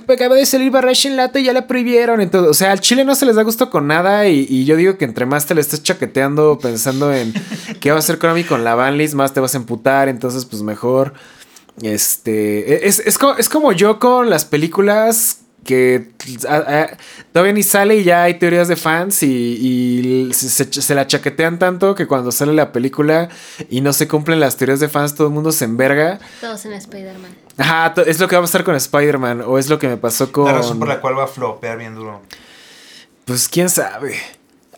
[0.10, 2.22] acaba de salir Barrage en lata y ya la prohibieron.
[2.22, 4.98] Entonces, o sea, al Chile no se les da gusto con nada y, yo digo
[4.98, 7.32] que entre más te le estés chaqueteando pensando en
[7.80, 10.10] qué va a hacer Konami con la banlist, más te vas a emputar.
[10.10, 11.14] Entonces, pues mejor
[11.84, 12.74] Este.
[12.74, 16.10] e, Es, es, es como yo con las películas que
[16.48, 16.90] a- a-
[17.32, 21.06] todavía ni sale y ya hay teorías de fans y, y se, se- se la
[21.06, 23.30] chaquetean tanto que cuando sale la película
[23.70, 26.20] y no se cumplen las teorías de fans, todo el mundo se enverga.
[26.42, 27.32] Todos en Spider-Man.
[27.58, 30.32] Ajá, es lo que va a pasar con Spider-Man o es lo que me pasó
[30.32, 30.46] con...
[30.46, 32.22] La razón por la cual va a flopear bien duro.
[33.26, 34.16] Pues quién sabe.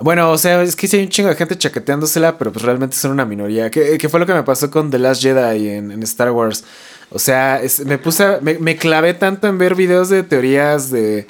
[0.01, 2.97] Bueno, o sea, es que sí hay un chingo de gente chaqueteándosela, pero pues realmente
[2.97, 3.69] son una minoría.
[3.71, 6.63] ¿Qué, qué fue lo que me pasó con The Last Jedi en, en Star Wars?
[7.12, 11.28] O sea, me puse, me, clavé tanto en ver videos de teorías de...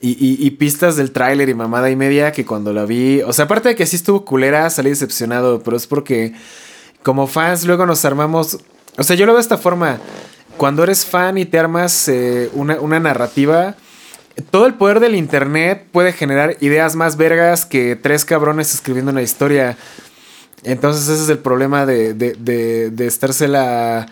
[0.00, 3.20] Y, pistas del tráiler y mamada y media que cuando la vi...
[3.22, 6.34] O sea, aparte de que sí estuvo culera, salí decepcionado, pero es porque
[7.02, 8.58] como fans luego nos armamos...
[8.96, 9.98] O sea, yo lo veo de esta forma.
[10.56, 13.74] Cuando eres fan y te armas eh, una, una narrativa,
[14.50, 19.22] todo el poder del internet puede generar ideas más vergas que tres cabrones escribiendo una
[19.22, 19.76] historia.
[20.62, 24.06] Entonces ese es el problema de, de, de, de estársela...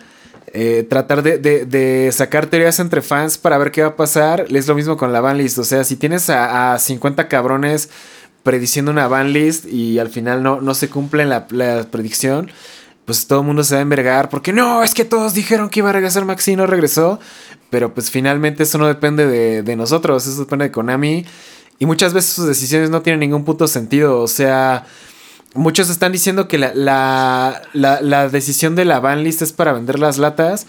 [0.53, 4.45] eh, tratar de, sacar teorías entre fans para ver qué va a pasar.
[4.49, 5.57] Es lo mismo con la banlist.
[5.59, 7.89] O sea, si tienes a, a 50 cabrones
[8.43, 12.49] prediciendo una banlist y al final no, no se cumple la, la predicción,
[13.03, 15.79] pues todo el mundo se va a envergar porque no, es que todos dijeron que
[15.79, 17.19] iba a regresar Maxi y no regresó.
[17.69, 21.25] Pero pues finalmente eso no depende de, de nosotros, eso depende de Konami.
[21.79, 24.21] Y muchas veces sus decisiones no tienen ningún puto sentido.
[24.21, 24.85] O sea,
[25.57, 26.71] muchos están diciendo que la,
[27.73, 30.67] la, la, decisión de la banlist es para vender las latas.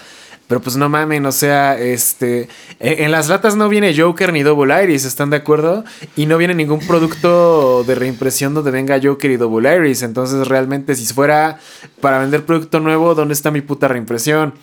[0.48, 2.48] Pero pues no mamen, o sea, este.
[2.81, 5.85] En, las latas no viene Joker ni Double Iris, ¿están de acuerdo?
[6.16, 10.03] Y no viene ningún producto de reimpresión donde venga Joker y Double Iris.
[10.03, 11.61] Entonces, realmente, si fuera
[12.01, 14.55] para vender producto nuevo, ¿dónde está mi puta reimpresión?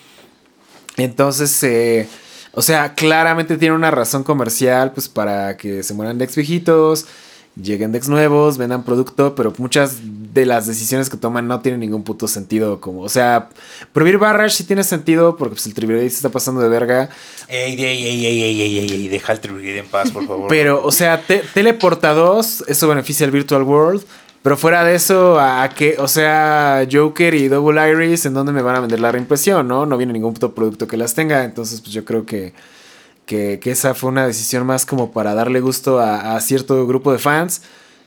[0.98, 2.10] Entonces, eh,
[2.54, 7.06] o sea, claramente tiene una razón comercial, pues para que se mueran decks viejitos,
[7.62, 9.98] lleguen decks nuevos, vendan producto, pero muchas
[10.34, 12.82] de las decisiones que toman no tienen ningún puto sentido.
[12.82, 13.50] Como, o sea,
[13.94, 17.10] prohibir Barrage sí tiene sentido, porque pues, el Tribunal se está pasando de verga.
[17.48, 20.48] Ey, ey, ey, ey, ey, ey, ey, ey, deja el Tribunal en paz, por favor.
[20.50, 24.04] Pero, o sea, te- Teleporta 2, eso beneficia al Virtual World.
[24.44, 28.62] Pero fuera de eso, a que, o sea, Joker y Double Iris, ¿en dónde me
[28.62, 29.68] van a vender la reimpresión?
[29.68, 31.44] No, no viene ningún puto producto que las tenga.
[31.46, 32.54] Entonces, pues yo creo que,
[33.26, 37.20] que, que esa fue una decisión más como para darle gusto a, cierto grupo de
[37.20, 37.62] fans,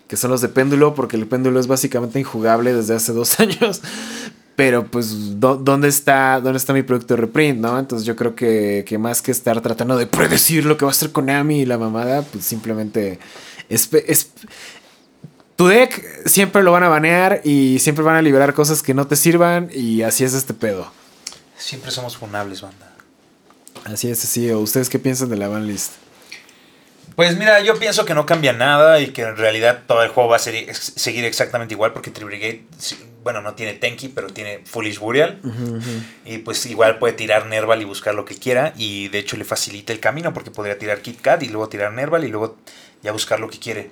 [0.07, 3.83] que son los de Péndulo, porque el Péndulo es básicamente injugable desde hace dos años.
[4.57, 7.79] Pero, pues, ¿dó- ¿dónde está, ¿dónde está mi producto de reprint, no?
[7.79, 10.93] Entonces, yo creo que, que más que estar tratando de predecir lo que va a
[10.93, 13.19] hacer Konami y la mamada, pues simplemente.
[13.71, 14.31] espe- es-
[15.57, 19.07] tu deck siempre lo van a banear y siempre van a liberar cosas que no
[19.09, 20.91] te sirvan y así es este pedo.
[21.57, 22.95] Siempre somos funables, banda.
[23.85, 24.51] Así es, así.
[24.51, 25.93] ¿O ustedes qué piensan de la banlist?
[27.17, 30.29] Pues mira, yo pienso que no cambia nada y que en realidad todo el juego
[30.31, 32.63] va a ser- seguir exactamente igual porque Tribrigade,
[33.25, 35.41] bueno, no tiene Tenki, pero tiene Foolish Burial.
[36.25, 39.45] Y pues igual puede tirar Nerval y buscar lo que quiera y de hecho le
[39.45, 42.57] facilita el camino porque podría tirar Kit Kat y luego tirar Nerval y luego
[43.03, 43.91] ya buscar lo que quiere.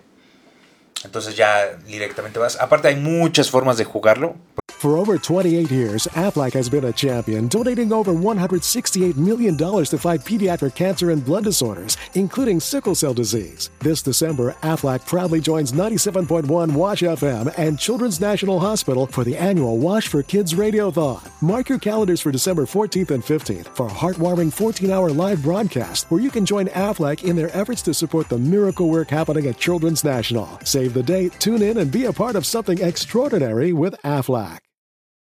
[1.06, 2.60] Entonces ya directamente vas.
[2.60, 4.36] Aparte hay muchas formas de jugarlo.
[4.78, 10.20] For over 28 years, Aflac has been a champion, donating over $168 million to fight
[10.20, 13.70] pediatric cancer and blood disorders, including sickle cell disease.
[13.80, 19.78] This December, Aflac proudly joins 97.1 Wash FM and Children's National Hospital for the annual
[19.78, 21.26] Wash for Kids Radiothon.
[21.40, 26.10] Mark your calendars for December 14th and 15th for a heartwarming 14 hour live broadcast
[26.10, 29.58] where you can join Aflac in their efforts to support the miracle work happening at
[29.58, 30.60] Children's National.
[30.64, 34.65] Save the date, tune in, and be a part of something extraordinary with Aflac.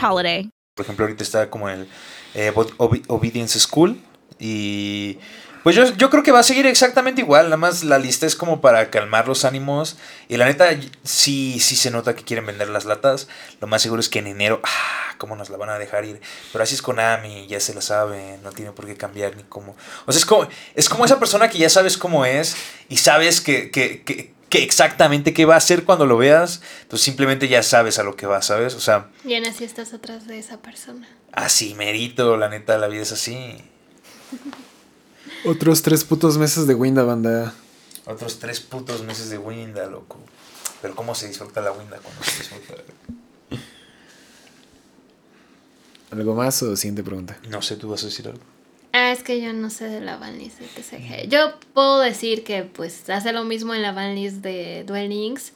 [0.00, 0.50] holiday.
[0.74, 1.88] Por ejemplo, ahorita está como el
[2.34, 4.00] eh, Ob- Obedience School.
[4.38, 5.18] Y
[5.62, 7.44] pues yo, yo creo que va a seguir exactamente igual.
[7.44, 9.96] Nada más la lista es como para calmar los ánimos.
[10.28, 10.70] Y la neta,
[11.04, 13.28] sí, sí se nota que quieren vender las latas.
[13.60, 16.20] Lo más seguro es que en enero, ah, cómo nos la van a dejar ir.
[16.52, 18.38] Pero así es Konami, ya se la sabe.
[18.42, 19.76] No tiene por qué cambiar ni cómo.
[20.06, 22.56] O sea, es como, es como esa persona que ya sabes cómo es.
[22.88, 26.60] Y sabes que, que, que, que exactamente qué va a hacer cuando lo veas.
[26.82, 28.74] Entonces simplemente ya sabes a lo que va, ¿sabes?
[28.74, 31.08] O sea, Y aún así estás atrás de esa persona.
[31.32, 33.56] así merito, la neta, la vida es así.
[35.46, 37.54] Otros tres putos meses de Winda, banda.
[38.04, 40.18] Otros tres putos meses de Winda, loco.
[40.82, 42.74] Pero cómo se disfruta la Winda cuando se disfruta.
[46.10, 47.38] ¿Algo más o siguiente pregunta?
[47.48, 48.42] No sé, tú vas a decir algo.
[48.92, 51.28] Ah, es que yo no sé de la banlist de TCG.
[51.28, 55.52] Yo puedo decir que pues hace lo mismo en la banlist de Duel Links,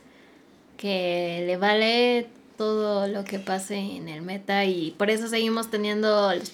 [0.79, 6.35] que le vale todo lo que pase en el meta y por eso seguimos teniendo
[6.35, 6.53] los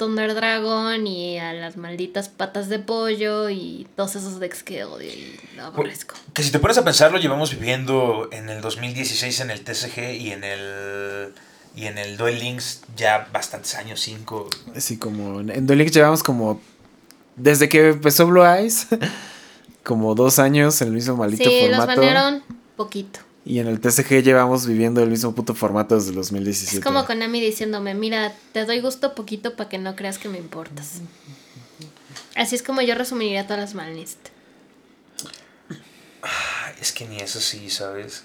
[0.00, 5.12] Thunder Dragon y a las malditas patas de pollo y todos esos decks que odio
[5.12, 6.14] y lo aborrezco.
[6.32, 10.32] Que si te pones a pensarlo, llevamos viviendo en el 2016 en el TCG y
[10.32, 11.34] en el
[11.74, 14.48] y en el Duel Links ya bastantes años, cinco.
[14.76, 16.60] Sí, como en Duel Links llevamos como
[17.36, 18.86] desde que empezó Blue Eyes,
[19.84, 21.86] como dos años en el mismo maldito sí, formato.
[21.86, 22.42] los banearon
[22.76, 23.20] poquito.
[23.44, 26.76] Y en el TCG llevamos viviendo el mismo puto formato desde el 2017.
[26.78, 30.38] Es como Konami diciéndome, mira, te doy gusto poquito para que no creas que me
[30.38, 31.00] importas.
[32.36, 34.18] Así es como yo resumiría todas las manlist.
[36.22, 38.24] Ay, Es que ni eso sí, ¿sabes?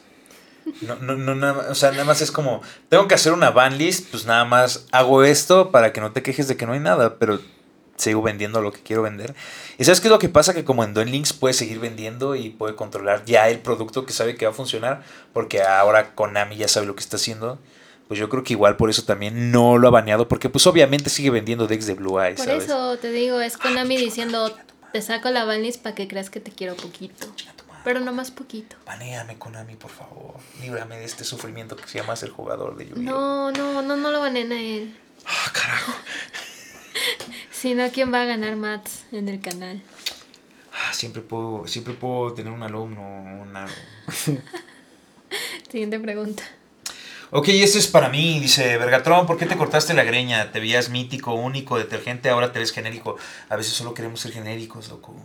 [0.82, 3.78] No, no, no, nada o sea, nada más es como, tengo que hacer una ban
[3.78, 6.80] list, pues nada más hago esto para que no te quejes de que no hay
[6.80, 7.40] nada, pero
[7.98, 9.36] sigo vendiendo lo que quiero vender.
[9.78, 10.54] ¿Y sabes qué es lo que pasa?
[10.54, 14.14] Que como en Duel Links puede seguir vendiendo y puede controlar ya el producto que
[14.14, 17.60] sabe que va a funcionar, porque ahora Konami ya sabe lo que está haciendo.
[18.08, 21.10] Pues yo creo que igual por eso también no lo ha baneado, porque pues obviamente
[21.10, 22.66] sigue vendiendo decks de Blue Eyes, Por ¿sabes?
[22.66, 24.56] eso te digo, es Konami diciendo,
[24.94, 27.28] te saco la banlist para que creas que te quiero poquito.
[27.86, 28.76] Pero no más poquito.
[28.84, 30.34] Banéame, Konami, por favor.
[30.60, 33.04] Líbrame de este sufrimiento que se llama ser jugador de Yu-Gi-Oh!
[33.04, 34.98] No, no, no, no lo banen a él.
[35.26, 35.94] Ah, carajo.
[37.52, 39.82] Si no, ¿quién va a ganar Mats en el canal?
[40.72, 43.74] Ah, siempre puedo, siempre puedo tener un alumno, un algo.
[45.72, 46.44] Siguiente pregunta.
[47.32, 50.52] Ok, este es para mí, dice Vergatron, ¿por qué te cortaste la greña?
[50.52, 53.18] Te veías mítico, único, detergente, ahora te ves genérico.
[53.50, 55.16] A veces solo queremos ser genéricos, loco.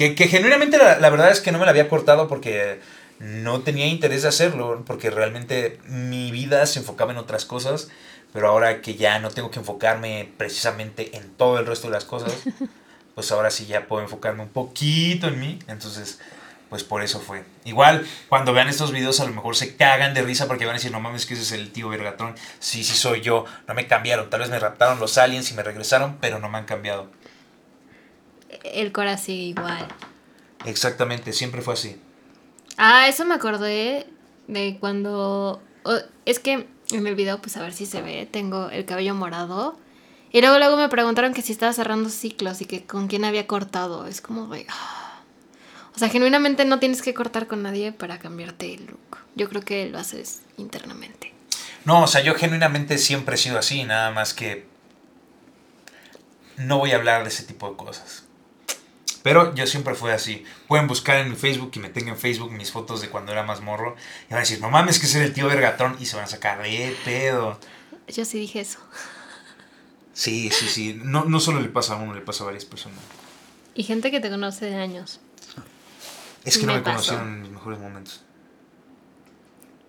[0.00, 2.80] Que, que genuinamente la, la verdad es que no me la había cortado porque
[3.18, 7.90] no tenía interés de hacerlo, porque realmente mi vida se enfocaba en otras cosas,
[8.32, 12.06] pero ahora que ya no tengo que enfocarme precisamente en todo el resto de las
[12.06, 12.32] cosas,
[13.14, 16.18] pues ahora sí ya puedo enfocarme un poquito en mí, entonces
[16.70, 17.44] pues por eso fue.
[17.66, 20.78] Igual, cuando vean estos videos a lo mejor se cagan de risa porque van a
[20.78, 22.34] decir, no mames, que ese es el tío Vergatron.
[22.58, 25.62] Sí, sí soy yo, no me cambiaron, tal vez me raptaron los aliens y me
[25.62, 27.10] regresaron, pero no me han cambiado.
[28.64, 29.86] El Cora sigue igual.
[30.64, 32.00] Exactamente, siempre fue así.
[32.76, 34.06] Ah, eso me acordé
[34.46, 35.62] de cuando...
[36.24, 39.78] es que en el video, pues a ver si se ve, tengo el cabello morado.
[40.32, 43.46] Y luego, luego me preguntaron que si estaba cerrando ciclos y que con quién había
[43.46, 44.06] cortado.
[44.06, 45.20] Es como, de, ah.
[45.94, 49.18] O sea, genuinamente no tienes que cortar con nadie para cambiarte el look.
[49.34, 51.34] Yo creo que lo haces internamente.
[51.84, 54.66] No, o sea, yo genuinamente siempre he sido así, nada más que
[56.56, 58.24] no voy a hablar de ese tipo de cosas.
[59.22, 60.44] Pero yo siempre fui así.
[60.66, 63.42] Pueden buscar en mi Facebook y me tengo en Facebook mis fotos de cuando era
[63.42, 63.96] más morro.
[64.28, 65.96] Y van a decir, no mames, que era el tío Vergatron.
[66.00, 67.58] Y se van a sacar de pedo.
[68.08, 68.78] Yo sí dije eso.
[70.12, 71.00] Sí, sí, sí.
[71.02, 72.98] No, no solo le pasa a uno, le pasa a varias personas.
[73.74, 75.20] Y gente que te conoce de años.
[76.44, 76.94] Es que no Me pasó.
[77.12, 78.22] conocieron en mis mejores momentos.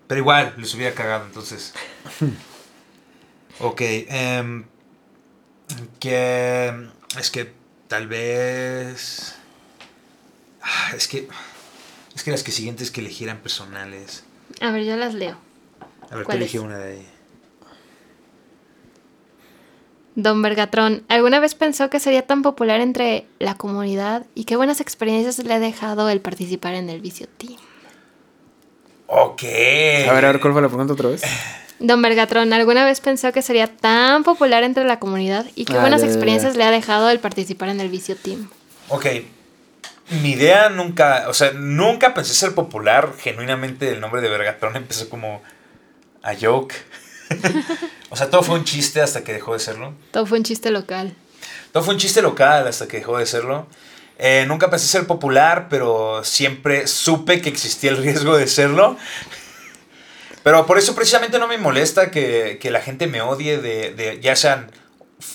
[0.07, 1.73] Pero igual, les hubiera cagado, entonces.
[3.59, 3.81] ok.
[3.81, 4.65] em,
[5.99, 6.89] que.
[7.17, 7.53] Es que
[7.91, 9.35] tal vez.
[10.61, 11.27] Ah, Es que.
[12.15, 14.23] Es que las que siguientes que elegieran personales.
[14.61, 15.35] A ver, yo las leo.
[16.09, 17.07] A ver, tú ¿Cuál elige una de ahí.
[20.15, 24.79] Don Vergatrón, ¿alguna vez pensó que sería tan popular entre la comunidad y qué buenas
[24.79, 27.57] experiencias le ha dejado el participar en el Vicio Team?
[29.07, 29.43] Ok.
[29.43, 31.23] A ver, a ver, ¿cuál fue la pregunta otra vez?
[31.81, 35.81] Don Vergatrón, ¿alguna vez pensó que sería tan popular entre la comunidad y qué Ah,
[35.81, 36.13] buenas ya, ya, ya.
[36.15, 38.49] experiencias le ha dejado el participar en el Vicio Team?
[38.89, 39.07] Ok.
[40.21, 43.13] Mi idea nunca, o sea, nunca pensé ser popular.
[43.19, 45.41] Genuinamente el nombre de Vergatron empezó como
[46.21, 46.75] a joke.
[48.09, 49.93] o sea, todo fue un chiste hasta que dejó de serlo.
[50.11, 51.15] Todo fue un chiste local.
[51.71, 53.67] Todo fue un chiste local hasta que dejó de serlo.
[54.19, 58.97] Eh, nunca pensé ser popular, pero siempre supe que existía el riesgo de serlo.
[60.43, 64.19] Pero por eso precisamente no me molesta que, que la gente me odie, de, de-
[64.19, 64.71] ya sean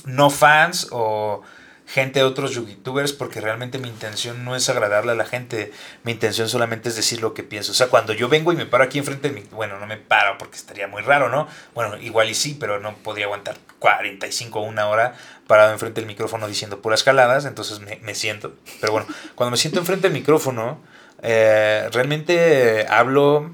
[0.04, 1.42] no fans o
[1.88, 5.70] gente de otros youtubers, porque realmente mi intención no es agradarle a la gente,
[6.02, 7.70] mi intención solamente es decir lo que pienso.
[7.70, 9.42] O sea, cuando yo vengo y me paro aquí enfrente de mi...
[9.52, 11.46] Bueno, no me paro porque estaría muy raro, ¿no?
[11.74, 15.14] Bueno, igual y sí, pero no podría aguantar 45 o una hora
[15.46, 18.52] parado enfrente del micrófono diciendo puras caladas, entonces me, me siento.
[18.80, 19.06] Pero bueno,
[19.36, 20.80] cuando me siento enfrente del micrófono,
[21.22, 23.52] eh, realmente hablo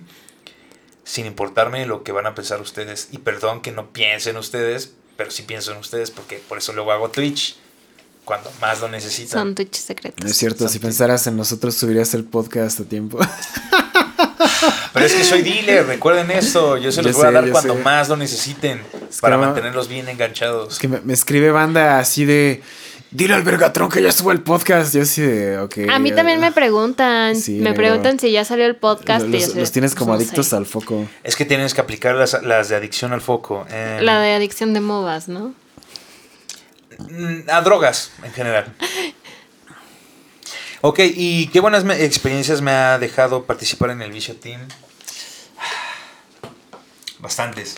[1.04, 3.08] sin importarme lo que van a pensar ustedes.
[3.12, 6.92] Y perdón que no piensen ustedes, pero sí pienso en ustedes porque por eso luego
[6.92, 7.56] hago Twitch
[8.24, 9.30] cuando más lo necesitan.
[9.40, 10.24] Son Twitch secretos.
[10.24, 13.18] No es cierto, si pensaras en nosotros subirías el podcast a tiempo.
[14.92, 16.76] Pero es que soy dealer, recuerden esto.
[16.76, 17.80] Yo se los Yo voy a dar cuando sé.
[17.80, 20.74] más lo necesiten Es para mantenerlos bien enganchados.
[20.74, 22.62] Es que me, me escribe banda así de.
[23.12, 24.94] Dile al Vergatron que ya estuvo el podcast.
[24.94, 25.80] Yo de, ok.
[25.90, 27.36] A mí ya- también me preguntan.
[27.36, 29.26] Sí, me preguntan si ya salió el podcast.
[29.26, 30.56] y Los, los sé, tienes pues, como no adictos sé.
[30.56, 31.06] al foco.
[31.22, 33.66] Es que tienes que aplicar las, las de adicción al foco.
[33.70, 35.54] eh, La de adicción de MOBAs, ¿no?
[36.98, 38.72] mm, A drogas, en general.
[40.84, 44.62] Ok, y qué buenas me- experiencias me ha dejado participar en el Vicio Team.
[47.20, 47.76] Bastantes.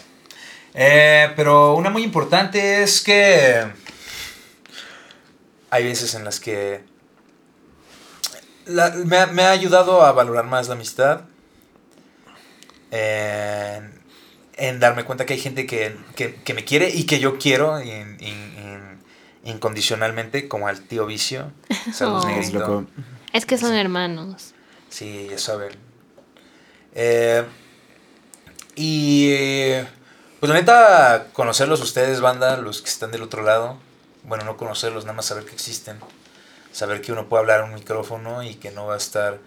[0.73, 3.63] Eh, pero una muy importante es que
[5.75, 6.85] hay veces en las que
[8.67, 11.23] la- me, ha, me ha ayudado a valorar más la amistad.
[12.91, 14.01] En,
[14.57, 17.81] en darme cuenta que hay gente que, que- que me quiere y que yo quiero
[17.83, 19.01] in- in- in-
[19.45, 21.51] incondicionalmente, como al tío Vicio.
[21.93, 22.29] Saludos, Oh.
[22.29, 22.59] Es negrito.
[22.61, 22.87] loco.
[23.33, 24.55] Es que son hermanos.
[24.91, 25.73] Sí, ya saben.
[26.95, 27.45] Eh,
[28.77, 29.73] y
[30.39, 33.79] pues la neta, conocerlos ustedes, banda, los que están del otro lado.
[34.25, 35.99] Bueno, no conocerlos, nada más saber que existen.
[36.73, 39.39] Saber que uno puede hablar a un micrófono y que no va a estar,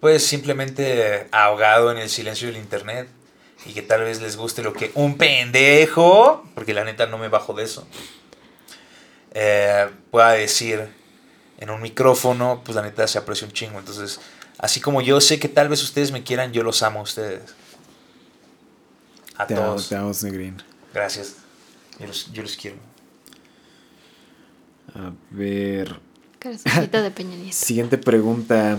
[0.00, 3.08] pues simplemente ahogado en el silencio del internet.
[3.64, 7.28] Y que tal vez les guste lo que un pendejo, porque la neta no me
[7.28, 7.86] bajo de eso,
[9.32, 10.88] eh, pueda decir
[11.58, 13.78] en un micrófono, pues la neta se aprecia un chingo.
[13.78, 14.20] Entonces,
[14.58, 17.42] así como yo sé que tal vez ustedes me quieran, yo los amo a ustedes.
[19.36, 19.88] A Te amo, todos.
[19.88, 20.62] te amo, Negrín.
[20.94, 21.36] Gracias.
[21.98, 22.76] Yo los, yo los quiero.
[24.98, 26.00] A ver.
[26.40, 27.52] De Peña Nieto.
[27.52, 28.78] Siguiente pregunta.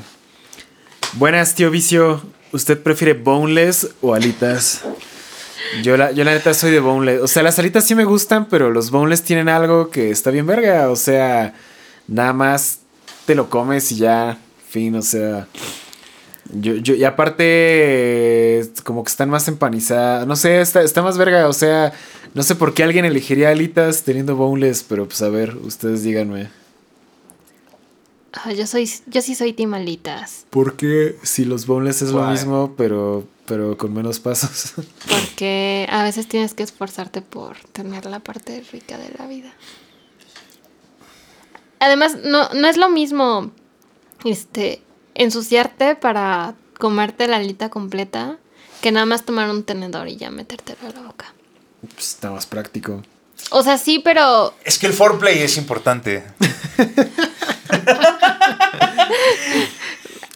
[1.14, 2.22] Buenas, tío Vicio.
[2.52, 4.82] ¿Usted prefiere boneless o alitas?
[5.84, 7.22] Yo la, yo la neta soy de boneless.
[7.22, 10.48] O sea, las alitas sí me gustan, pero los boneless tienen algo que está bien
[10.48, 10.90] verga.
[10.90, 11.54] O sea,
[12.08, 12.80] nada más
[13.26, 14.40] te lo comes y ya,
[14.70, 15.48] fin, o sea.
[16.52, 20.26] Yo, yo, y aparte, como que están más empanizadas.
[20.26, 21.48] No sé, está, está más verga.
[21.48, 21.94] O sea,
[22.38, 26.52] no sé por qué alguien elegiría alitas teniendo boneless, pero pues a ver, ustedes díganme.
[28.32, 30.46] Ah, yo soy, yo sí soy timalitas.
[30.52, 34.74] Porque si los boneless es lo mismo, pero, pero con menos pasos.
[35.10, 39.52] Porque a veces tienes que esforzarte por tener la parte rica de la vida.
[41.80, 43.50] Además, no, no es lo mismo
[44.26, 44.84] este
[45.16, 48.38] ensuciarte para comerte la alita completa
[48.84, 51.34] que nada más tomar un tenedor y ya metértelo a la boca.
[51.82, 53.04] Pues está más práctico.
[53.52, 56.24] O sea, sí, pero Es que el foreplay es importante.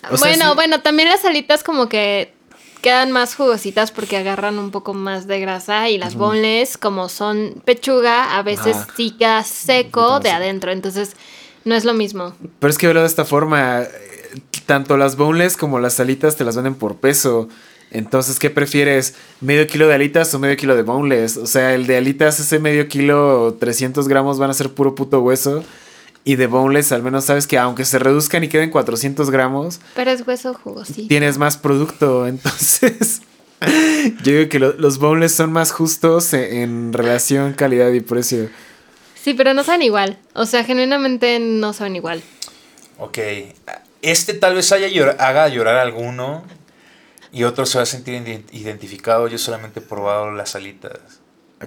[0.09, 2.33] O sea, bueno, sí- bueno, también las alitas como que
[2.81, 7.61] quedan más jugositas porque agarran un poco más de grasa y las boneless como son
[7.63, 8.87] pechuga a veces Ajá.
[8.97, 11.11] sí queda seco de adentro, entonces
[11.63, 12.33] no es lo mismo.
[12.59, 13.81] Pero es que velo de esta forma.
[13.83, 13.87] eh,
[14.65, 17.49] Tanto las boneless como las alitas te las venden por peso.
[17.91, 19.15] Entonces, ¿qué prefieres?
[19.41, 21.37] ¿Medio kilo de alitas o medio kilo de boneless?
[21.37, 25.19] O sea, el de alitas, ese medio kilo, 300 gramos van a ser puro puto
[25.21, 25.63] hueso.
[26.23, 30.11] Y de boneless, al menos sabes que aunque se reduzcan y queden 400 gramos, Pero
[30.11, 31.07] es hueso jugosito.
[31.07, 32.27] tienes más producto.
[32.27, 33.21] Entonces,
[34.23, 38.49] yo digo que lo- los boneless son más justos en, en relación calidad y precio.
[39.21, 40.17] Sí, pero no saben igual.
[40.33, 42.21] O sea, genuinamente no saben igual.
[42.99, 43.17] Ok.
[44.03, 46.43] Este tal vez haya llor- haga llorar a alguno
[47.31, 49.27] y otro se va a sentir ident- identificado.
[49.27, 50.99] Yo solamente he probado las alitas.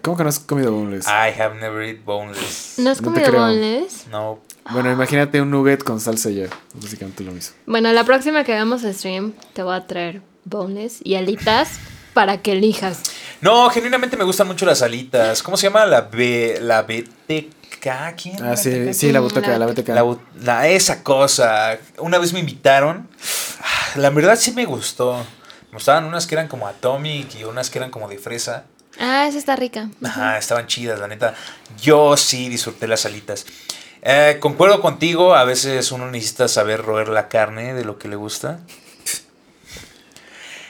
[0.03, 1.07] ¿Cómo que no has comido boneless?
[1.07, 2.75] I have never eat boneless.
[2.79, 4.07] ¿No has No comido boneless?
[4.09, 4.41] No.
[4.71, 6.47] Bueno, imagínate un nugget con salsa ya.
[6.75, 7.55] Básicamente lo mismo.
[7.67, 11.69] Bueno, la próxima que hagamos stream te voy a traer boneless y alitas
[12.13, 13.03] para que elijas.
[13.41, 15.43] No, genuinamente me gustan mucho las alitas.
[15.45, 15.87] ¿Cómo se llama?
[15.87, 16.59] La B.
[16.61, 18.17] La BTK.
[18.21, 18.43] ¿Quién?
[18.43, 18.95] Ah, sí, BTK?
[18.95, 19.95] sí, la butaca, la butaca.
[19.95, 21.79] La, la- esa cosa.
[21.99, 23.09] Una vez me invitaron.
[23.97, 25.25] La verdad sí me gustó.
[25.75, 28.67] Me gustaban unas que eran como Atomic y unas que eran como de fresa.
[28.97, 29.91] Ah, esa está rica.
[30.05, 31.35] Ajá, estaban chidas, la neta.
[31.83, 33.45] Yo sí disfruté las alitas.
[34.01, 38.15] Eh, concuerdo contigo, a veces uno necesita saber roer la carne de lo que le
[38.15, 38.61] gusta.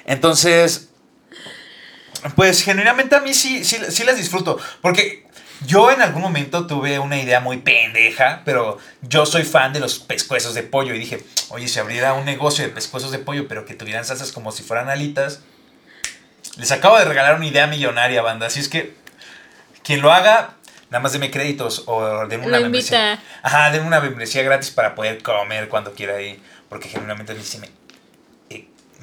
[0.07, 0.88] Entonces,
[2.34, 4.59] pues genuinamente a mí sí, sí, sí las disfruto.
[4.80, 5.24] Porque
[5.67, 9.99] yo en algún momento tuve una idea muy pendeja, pero yo soy fan de los
[9.99, 10.95] pescuezos de pollo.
[10.95, 14.33] Y dije, oye, si abriera un negocio de pescuezos de pollo, pero que tuvieran salsas
[14.33, 15.41] como si fueran alitas.
[16.57, 18.47] Les acabo de regalar una idea millonaria, banda.
[18.47, 18.95] Así es que
[19.83, 20.55] quien lo haga,
[20.91, 23.21] nada más deme créditos o den una membresía.
[23.43, 26.43] Ajá, den una membresía gratis para poder comer cuando quiera ahí.
[26.69, 27.69] Porque genuinamente a mí sí me,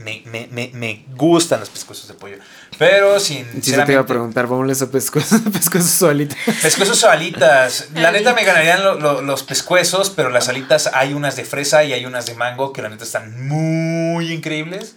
[0.03, 2.37] me, me, me, me gustan los pescuezos de pollo.
[2.77, 3.45] Pero sin.
[3.63, 6.37] Sí, yo te iba a preguntar, boneless o pescuezos, pescuezos o alitas.
[6.61, 7.89] Pescuezos o alitas.
[7.95, 11.83] La neta me ganarían lo- lo- los pescuezos, pero las alitas hay unas de fresa
[11.83, 14.95] y hay unas de mango que la neta están muy increíbles.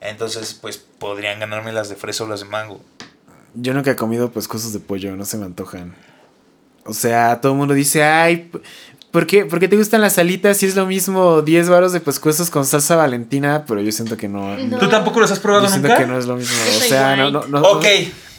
[0.00, 2.80] Entonces, pues podrían ganarme las de fresa o las de mango.
[3.54, 5.94] Yo nunca he comido pescosos de pollo, no se me antojan.
[6.86, 8.50] O sea, todo el mundo dice, ay,
[9.14, 12.00] ¿por qué, ¿por qué te gustan las alitas si es lo mismo 10 varos de
[12.00, 13.64] pescuezos con salsa valentina?
[13.66, 14.56] Pero yo siento que no.
[14.58, 14.78] No.
[14.78, 16.00] ¿Tú tampoco los has probado Yo siento nunca?
[16.00, 16.54] que no es lo mismo.
[16.76, 17.86] O sea, no, no, no, Ok.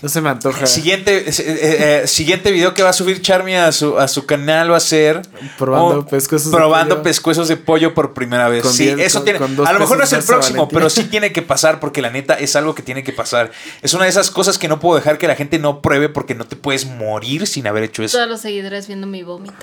[0.02, 0.66] no se me antoja.
[0.68, 4.26] Siguiente, eh, eh, eh, siguiente video que va a subir Charmy a su, a su
[4.26, 5.22] canal va a ser
[5.58, 7.04] Probando oh, pescuezos de probando pollo.
[7.04, 8.62] pescuezos de pollo por primera vez.
[8.62, 9.40] Con sí, diez- eso con- tiene.
[9.40, 10.78] con A lo mejor no es el de próximo, Valentina.
[10.80, 13.50] pero sí tiene que pasar porque la neta es algo que tiene que pasar.
[13.82, 16.36] Es una de esas cosas que no puedo dejar que la gente no pruebe porque
[16.36, 18.18] no te puedes morir sin haber hecho eso.
[18.18, 19.56] Todos los seguidores viendo mi vómito.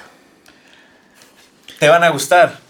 [1.82, 2.60] Te van a gustar.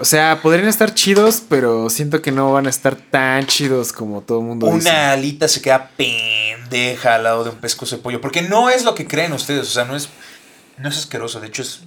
[0.00, 4.22] O sea, podrían estar chidos, pero siento que no van a estar tan chidos como
[4.22, 4.88] todo el mundo dice.
[4.88, 8.22] Una alita se queda pendeja al lado de un pescozo de pollo.
[8.22, 9.68] Porque no es lo que creen ustedes.
[9.68, 10.08] O sea, no es,
[10.78, 11.38] no es asqueroso.
[11.38, 11.80] De hecho, es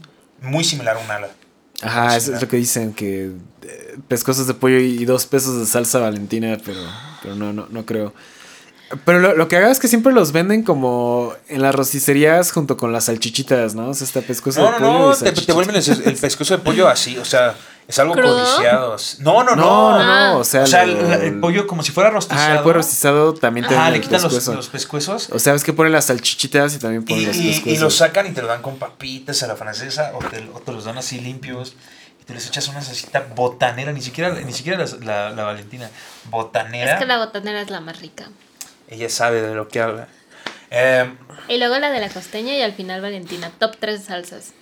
[0.43, 1.29] muy similar a un ala.
[1.81, 3.31] Ajá, eso es lo que dicen, que
[3.63, 6.81] eh, pescosos de pollo y dos pesos de salsa valentina, pero,
[7.23, 8.13] pero no, no, no creo.
[9.03, 12.77] Pero lo, lo que haga es que siempre los venden como en las rosticerías junto
[12.77, 13.89] con las salchichitas, ¿no?
[13.89, 15.15] O sea, está pescoso No, de no, pollo no.
[15.29, 17.17] y Te, te vuelven el, el pescozo de pollo así.
[17.17, 17.53] O sea,
[17.85, 18.37] es algo ¿Crudo?
[18.41, 18.95] codiciado.
[19.19, 19.65] No, no, no.
[19.65, 20.29] No, no, Ah.
[20.33, 22.47] no, o sea, o sea, lo- el, el pollo como si fuera rostizado.
[22.53, 24.53] Ah, el pollo rostizado también te dan le quitan los, pescuezo.
[24.53, 25.29] los pescuezos.
[25.31, 27.73] O sea, es que ponen las salchichitas y también Y, ponen los y- pescuezos.
[27.73, 30.59] y los sacan y te lo dan con papitas a la francesa o te, o
[30.61, 31.75] te los dan así limpios
[32.21, 35.89] y te les echas una salsita botanera, ni siquiera, ni siquiera la, la- la Valentina,
[36.31, 36.93] botanera.
[36.93, 38.29] Es que la botanera es la más rica.
[38.87, 40.07] Ella sabe de lo que habla.
[40.71, 41.09] Eh,
[41.47, 43.51] Y luego la de la costeña y al final Valentina.
[43.59, 44.53] Top 3 salsas.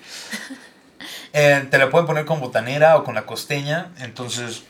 [1.34, 4.64] eh, te la pueden poner con botanera o con la costeña, entonces...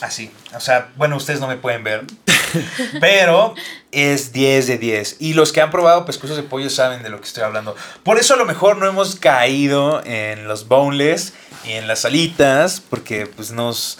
[0.00, 2.06] Así, o sea, bueno, ustedes no me pueden ver,
[3.00, 3.54] pero
[3.92, 5.16] es 10 de 10.
[5.18, 7.76] Y los que han probado pescuezos de pollo saben de lo que estoy hablando.
[8.02, 11.34] Por eso a lo mejor no hemos caído en los boneless
[11.66, 13.98] y en las alitas, porque pues nos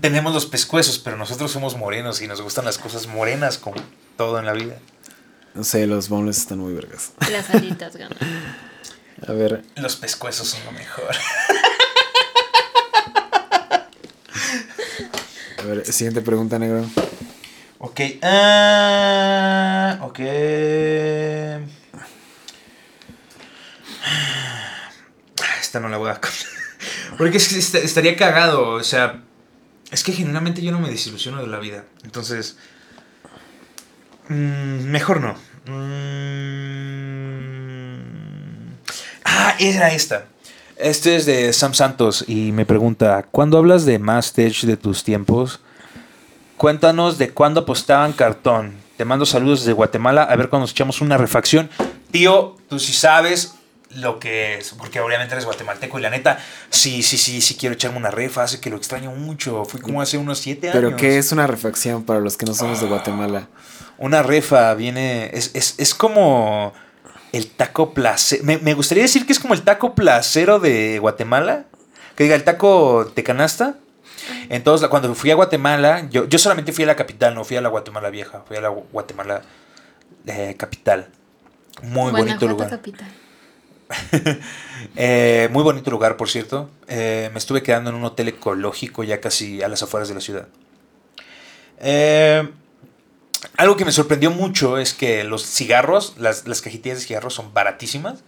[0.00, 3.76] tenemos los pescuezos, pero nosotros somos morenos y nos gustan las cosas morenas como
[4.16, 4.76] todo en la vida.
[5.54, 7.12] No sé, los boneless están muy vergas.
[7.30, 8.18] Las alitas ganan.
[9.26, 11.14] A ver, Los pescuezos son lo mejor.
[15.58, 16.84] a ver, siguiente pregunta, negro.
[17.78, 18.00] Ok.
[18.22, 20.20] ah, ok.
[25.40, 26.20] Ah, Esta no la voy a.
[27.18, 28.70] Porque es que est- estaría cagado.
[28.70, 29.22] O sea,
[29.94, 31.84] es que genuinamente yo no me desilusiono de la vida.
[32.02, 32.56] Entonces.
[34.28, 35.36] mm, mejor no.
[35.66, 36.34] Mm,
[39.24, 40.26] ah, era esta.
[40.76, 45.60] Este es de Sam Santos y me pregunta: ¿Cuándo hablas de más de tus tiempos?
[46.56, 48.74] Cuéntanos de cuándo apostaban cartón.
[48.96, 50.24] Te mando saludos desde Guatemala.
[50.24, 51.70] A ver cuando nos echamos una refacción.
[52.10, 53.54] Tío, tú sí sabes
[53.96, 54.70] lo que es.
[54.72, 55.98] Porque obviamente eres guatemalteco.
[55.98, 56.38] Y la neta,
[56.70, 58.42] sí, sí, sí, sí quiero echarme una refa.
[58.42, 59.64] Hace que lo extraño mucho.
[59.64, 60.80] Fui como hace unos siete años.
[60.80, 63.48] Pero ¿qué es una refacción para los que no somos de Guatemala?
[63.98, 65.30] Una refa viene.
[65.34, 66.72] Es, es, es como
[67.32, 68.44] el taco placero.
[68.44, 71.64] Me, me gustaría decir que es como el taco placero de Guatemala.
[72.16, 73.74] Que diga, el taco de canasta.
[74.48, 77.60] Entonces, cuando fui a Guatemala, yo, yo solamente fui a la capital, no fui a
[77.60, 79.42] la Guatemala vieja, fui a la Gu- Guatemala
[80.26, 81.08] eh, capital.
[81.82, 82.70] Muy bonito lugar.
[82.70, 83.06] capital.
[84.96, 86.70] Eh, muy bonito lugar, por cierto.
[86.88, 90.20] Eh, me estuve quedando en un hotel ecológico ya casi a las afueras de la
[90.20, 90.46] ciudad.
[91.80, 92.48] Eh,
[93.56, 97.52] algo que me sorprendió mucho es que los cigarros, las, las cajetillas de cigarros son
[97.54, 98.22] baratísimas.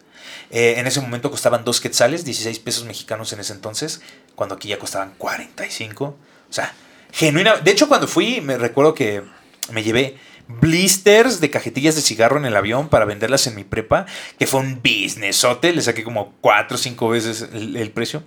[0.50, 4.00] En ese momento costaban 2 quetzales, 16 pesos mexicanos en ese entonces,
[4.34, 6.04] cuando aquí ya costaban 45.
[6.04, 6.72] O sea,
[7.12, 7.56] genuina.
[7.56, 9.22] De hecho, cuando fui, me recuerdo que
[9.70, 10.16] me llevé
[10.48, 14.06] blisters de cajetillas de cigarro en el avión para venderlas en mi prepa,
[14.38, 15.72] que fue un businessote.
[15.72, 18.22] Le saqué como 4 o 5 veces el, el precio.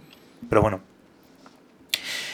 [0.50, 0.82] Pero bueno.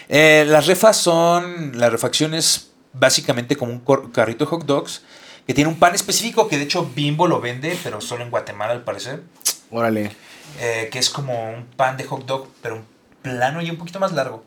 [0.09, 1.77] Eh, las refas son.
[1.79, 5.03] La refacción es básicamente como un carrito de hot dogs
[5.45, 8.71] que tiene un pan específico que de hecho Bimbo lo vende, pero solo en Guatemala
[8.73, 9.21] al parecer.
[9.71, 10.11] Órale.
[10.59, 12.85] eh, que es como un pan de hot dog, pero un
[13.21, 14.43] plano y un poquito más largo.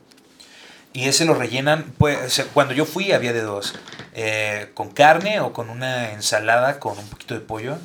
[0.93, 3.75] Y ese lo rellenan, pues, cuando yo fui había de dos,
[4.15, 7.79] eh, con carne o con una ensalada con un poquito de pollo,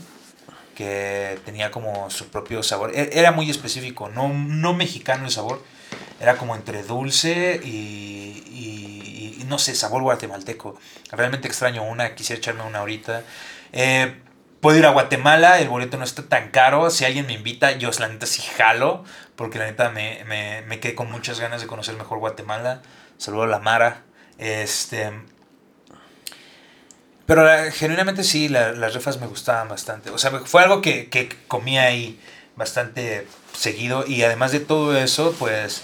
[0.75, 2.91] que tenía como su propio sabor.
[2.95, 5.63] E- Era muy específico, no, no mexicano el sabor,
[6.19, 10.79] era como entre dulce y, y- y no sé, sabor guatemalteco.
[11.11, 13.23] Realmente extraño una, quisiera echarme una ahorita.
[13.73, 14.15] Eh,
[14.63, 16.89] Puedo ir a Guatemala, el boleto no está tan caro.
[16.89, 19.03] Si alguien me invita, yo la neta sí jalo,
[19.35, 22.81] porque la neta me, me, me quedé con muchas ganas de conocer mejor Guatemala.
[23.17, 24.03] Saludo a la Mara.
[24.37, 25.11] Este.
[27.25, 30.11] Pero la- genuinamente sí, la- las refas me gustaban bastante.
[30.11, 32.17] O sea, fue algo que, que comía ahí
[32.55, 34.05] bastante seguido.
[34.07, 35.81] Y además de todo eso, pues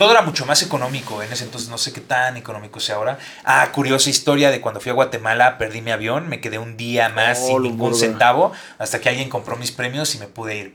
[0.00, 3.18] todo era mucho más económico en ese entonces, no sé qué tan económico sea ahora.
[3.44, 7.10] Ah, curiosa historia de cuando fui a Guatemala, perdí mi avión, me quedé un día
[7.10, 7.98] más Oh, sin ningún burda.
[7.98, 10.74] centavo, hasta que alguien compró mis premios y me pude ir.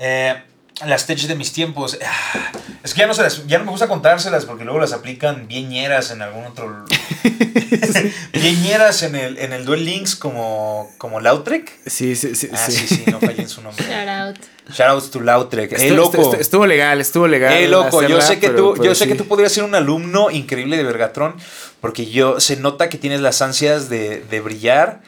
[0.00, 0.42] Eh,
[0.84, 1.98] las tech de mis tiempos.
[2.04, 2.52] ah,
[2.82, 5.48] Es que ya no, se las- ya no me gusta contárselas porque luego las aplican
[5.48, 6.84] bien ñeras en algún otro.
[8.32, 11.70] bien ñeras en el, en el Duel Links como, como Lautrec.
[11.86, 12.48] Sí, sí, sí.
[12.52, 12.72] Ah, sí.
[12.72, 13.84] sí, sí, no fallé en su nombre.
[13.86, 14.36] Shout out.
[14.68, 15.72] Shoutouts to Lautrec.
[15.72, 16.32] Eh, Estuvo, loco.
[16.32, 17.52] estu- estuvo legal, estuvo legal.
[17.54, 19.10] Eh, loco, yo sé que pero- tú, pero yo sé sí.
[19.10, 21.36] que tú podrías ser un alumno increíble de Vergatron,
[21.80, 25.00] porque yo se nota que tienes las ansias de, de brillar.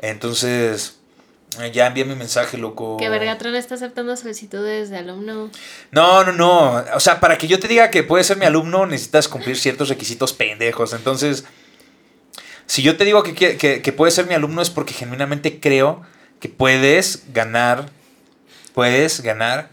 [0.00, 1.01] Entonces, eh,
[1.72, 2.96] ya envía mi mensaje, loco.
[2.96, 5.50] Que Vergatron está aceptando solicitudes de alumno.
[5.90, 6.84] No, no, no.
[6.94, 9.88] O sea, para que yo te diga que puedes ser mi alumno, necesitas cumplir ciertos
[9.88, 10.92] requisitos pendejos.
[10.92, 11.44] Entonces,
[12.66, 15.60] si yo te digo que, que, que- que puedes ser mi alumno es porque genuinamente
[15.60, 16.02] creo
[16.40, 17.86] que puedes ganar.
[18.74, 19.68] Puedes ganar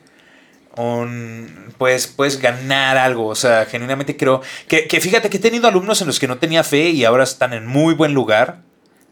[0.75, 1.73] un.
[1.77, 3.27] Pues, puedes ganar algo.
[3.27, 4.41] O sea, genuinamente creo.
[4.67, 7.23] Que, que fíjate que he tenido alumnos en los que no tenía fe y ahora
[7.23, 8.61] están en muy buen lugar.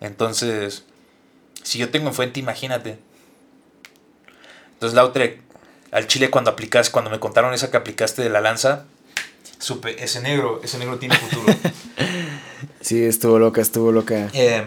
[0.01, 0.83] Entonces,
[1.67, 2.97] si yo tengo fuente, imagínate.
[4.71, 5.41] Entonces, Lautrec,
[5.91, 8.85] al chile cuando aplicas, cuando me contaron esa que aplicaste de la lanza,
[9.59, 11.53] supe, ese negro, ese negro tiene futuro.
[12.79, 14.29] Sí, estuvo loca, estuvo loca.
[14.33, 14.65] Eh,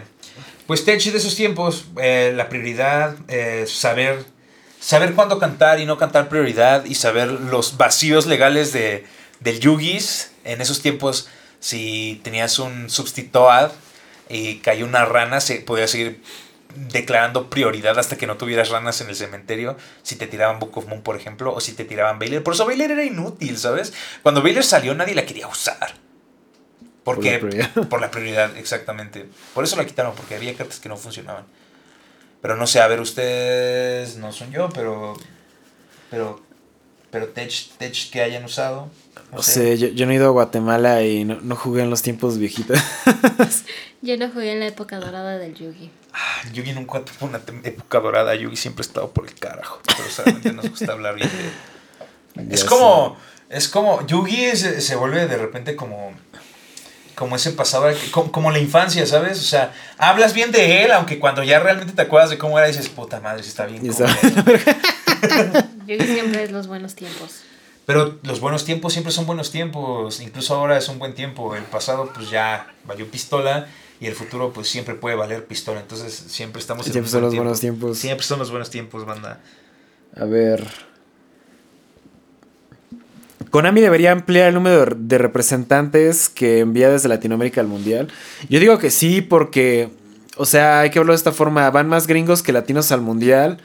[0.67, 4.23] pues Tech de esos tiempos, eh, la prioridad, eh, saber,
[4.79, 9.05] saber cuándo cantar y no cantar prioridad y saber los vacíos legales de,
[9.39, 10.31] del Yugis.
[10.43, 11.29] En esos tiempos,
[11.59, 13.71] si tenías un substituad
[14.29, 16.21] y cayó una rana, se podía seguir
[16.75, 19.77] declarando prioridad hasta que no tuvieras ranas en el cementerio.
[20.03, 22.43] Si te tiraban Book of Moon, por ejemplo, o si te tiraban Baylor.
[22.43, 23.93] Por eso Baylor era inútil, ¿sabes?
[24.23, 25.93] Cuando Baylor salió, nadie la quería usar.
[27.03, 27.87] Porque, Por la prioridad.
[27.89, 29.27] por la prioridad, exactamente.
[29.53, 31.45] Por eso la quitaron, porque había cartas que no funcionaban.
[32.41, 35.15] Pero no sé, a ver, ustedes no son yo, pero.
[36.09, 36.41] Pero.
[37.11, 38.89] Pero Tech, tech que hayan usado.
[39.31, 39.51] No No sé.
[39.51, 42.37] sé, yo, yo no he ido a Guatemala y no, no jugué en los tiempos
[42.37, 42.79] viejitos.
[44.01, 45.91] Yo no jugué en la época dorada del Yugi.
[46.13, 48.35] Ah, Yugi nunca tuvo una época dorada.
[48.35, 49.79] Yugi siempre ha estado por el carajo.
[49.85, 52.45] Pero solamente nos gusta hablar bien de.
[52.47, 53.17] Ya Es como.
[53.49, 54.05] Es como.
[54.07, 56.13] Yugi es- se vuelve de repente como.
[57.15, 59.37] Como ese pasado, como, como la infancia, ¿sabes?
[59.39, 62.67] O sea, hablas bien de él, aunque cuando ya realmente te acuerdas de cómo era,
[62.67, 63.85] dices, puta madre, está bien.
[63.85, 64.11] Y culero".
[65.21, 67.41] está- Yugi siempre es los buenos tiempos.
[67.85, 70.21] Pero los buenos tiempos siempre son buenos tiempos.
[70.21, 71.55] Incluso ahora es un buen tiempo.
[71.55, 73.67] El pasado, pues ya valió pistola.
[74.01, 75.79] Y el futuro, pues siempre puede valer pistola.
[75.79, 77.43] Entonces, siempre estamos en Siempre son buen los tiempo.
[77.43, 77.97] buenos tiempos.
[77.99, 79.39] Siempre son los buenos tiempos, banda.
[80.15, 80.67] A ver.
[83.49, 88.07] Konami debería ampliar el número de- representantes que envía desde Latinoamérica al Mundial.
[88.49, 89.89] Yo digo que sí, porque,
[90.37, 91.69] o sea, hay que hablarlo de esta forma.
[91.69, 93.57] Van más gringos que latinos al Mundial.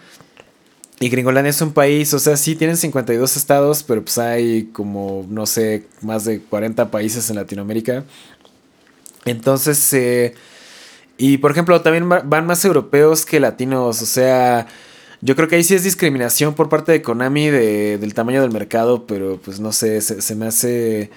[0.98, 5.26] Y Gringolandia es un país, o sea, sí tienen 52 estados, pero pues hay como,
[5.28, 8.04] no sé, más de 40 países en Latinoamérica.
[9.26, 10.34] Entonces, eh,
[11.18, 14.66] y por ejemplo, también va- van más europeos que latinos, o sea,
[15.22, 18.52] yo creo que ahí sí es discriminación por parte de Konami de- del tamaño del
[18.52, 21.10] mercado, pero pues no sé, se, se me hace...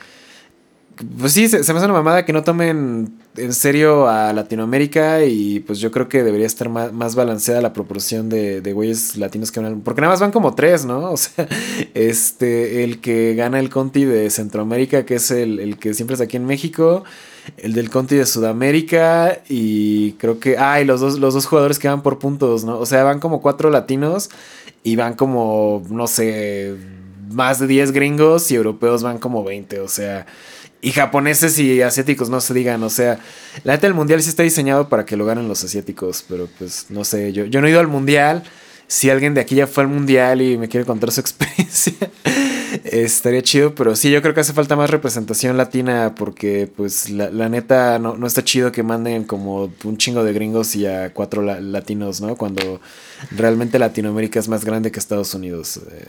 [1.18, 5.62] Pues sí, se, me hace una mamada que no tomen en serio a Latinoamérica y
[5.62, 9.50] pues yo creo que debería estar más, más balanceada la proporción de, de güeyes latinos
[9.50, 11.12] que van Porque nada más van como tres, ¿no?
[11.14, 11.48] O sea,
[11.94, 16.26] este, el que gana el Conti de Centroamérica, que es el, el que siempre está
[16.26, 17.06] aquí en México,
[17.58, 20.58] el del Conti de Sudamérica y creo que...
[20.58, 22.80] Ah, y los dos, los dos jugadores que van por puntos, ¿no?
[22.80, 24.30] O sea, van como cuatro latinos
[24.84, 26.76] y van como, no sé,
[27.32, 30.26] más de 10 gringos y europeos van como 20, o sea...
[30.82, 33.20] Y japoneses y asiáticos no se digan, o sea,
[33.66, 36.86] la neta del mundial sí está diseñado para que lo ganen los asiáticos, pero pues
[36.88, 38.44] no sé, yo, yo no he ido al mundial.
[38.88, 41.94] Si alguien de aquí ya fue al mundial y me quiere contar su experiencia,
[42.92, 47.30] estaría chido, pero sí, yo creo que hace falta más representación latina porque pues la,
[47.30, 51.14] la neta no, no está chido que manden como un chingo de gringos y a
[51.14, 52.36] cuatro la- latinos, ¿no?
[52.36, 52.82] Cuando
[53.32, 55.78] realmente Latinoamérica es más grande que Estados Unidos.
[55.92, 56.08] eh.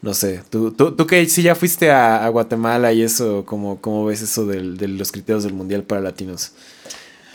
[0.00, 3.80] No sé, tú, tú, tú que sí ya fuiste a, a Guatemala y eso, ¿cómo,
[3.80, 6.52] cómo ves eso del- de los criterios del mundial para latinos?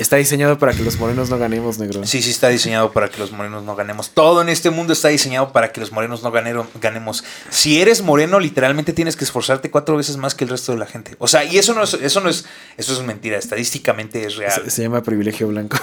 [0.04, 2.06] Está diseñado para que los morenos no ganemos, negro.
[2.06, 4.10] Sí, sí está diseñado para que los morenos no ganemos.
[4.10, 7.24] Todo en este mundo está diseñado para que los morenos no ganero- ganemos.
[7.50, 10.86] Si eres moreno, literalmente tienes que esforzarte cuatro veces más que el resto de la
[10.88, 11.16] gente.
[11.20, 12.44] O sea, y eso no es, eso no es,
[12.76, 13.38] eso es mentira.
[13.38, 14.62] Estadísticamente es real.
[14.66, 15.78] Se, se llama privilegio blanco.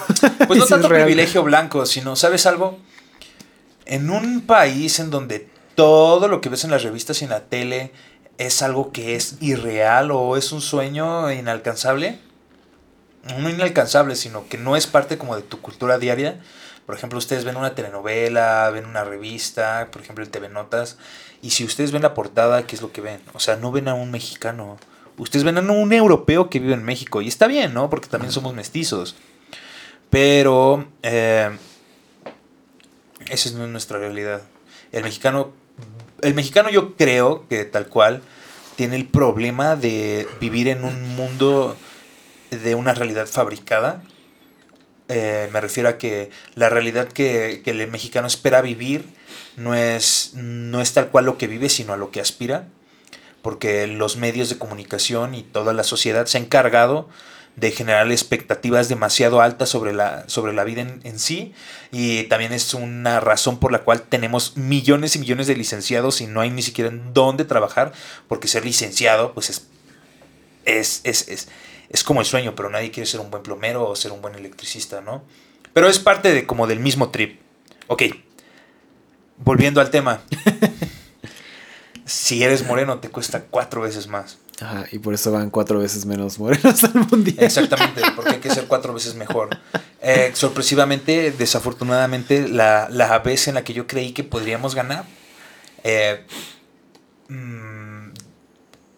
[0.46, 2.78] Pues no tanto privilegio blanco, sino, ¿sabes algo?
[3.86, 7.40] En un país en donde todo lo que ves en las revistas y en la
[7.44, 7.90] tele
[8.38, 12.18] es algo que es irreal o es un sueño inalcanzable,
[13.22, 16.40] no inalcanzable, sino que no es parte como de tu cultura diaria.
[16.86, 20.98] Por ejemplo, ustedes ven una telenovela, ven una revista, por ejemplo el TV Notas,
[21.42, 23.20] y si ustedes ven la portada, ¿qué es lo que ven?
[23.32, 24.78] O sea, no ven a un mexicano.
[25.16, 27.90] Ustedes ven a un europeo que vive en México, y está bien, ¿no?
[27.90, 29.14] Porque también somos mestizos.
[30.08, 31.50] Pero eh,
[33.28, 34.42] esa no es nuestra realidad.
[34.90, 35.52] El mexicano,
[36.22, 38.22] el mexicano yo creo que tal cual
[38.76, 41.76] tiene el problema de vivir en un mundo
[42.50, 44.02] de una realidad fabricada.
[45.08, 49.04] Eh, me refiero a que la realidad que, que, el mexicano espera vivir
[49.56, 52.68] no es, no es tal cual lo que vive, sino a lo que aspira.
[53.42, 57.08] Porque los medios de comunicación y toda la sociedad se ha encargado
[57.56, 61.52] de generar expectativas demasiado altas sobre la, sobre la vida en, en, sí.
[61.90, 66.26] Y también es una razón por la cual tenemos millones y millones de licenciados y
[66.26, 67.92] no hay ni siquiera en dónde trabajar,
[68.28, 69.66] porque ser licenciado, pues es,
[70.64, 71.48] es, es, es,
[71.90, 74.36] es como el sueño, pero nadie quiere ser un buen plomero o ser un buen
[74.36, 75.22] electricista, ¿no?
[75.72, 77.40] Pero es parte de como del mismo trip.
[77.88, 78.04] Ok,
[79.36, 80.22] volviendo al tema.
[82.04, 84.38] si eres moreno te cuesta cuatro veces más.
[84.60, 87.38] Ajá, y por eso van cuatro veces menos morenos al mundial.
[87.40, 89.48] Exactamente, porque hay que ser cuatro veces mejor.
[90.02, 95.04] Eh, sorpresivamente, desafortunadamente, la, la, vez en la que yo creí que podríamos ganar,
[95.82, 96.26] eh,
[97.28, 97.69] mmm,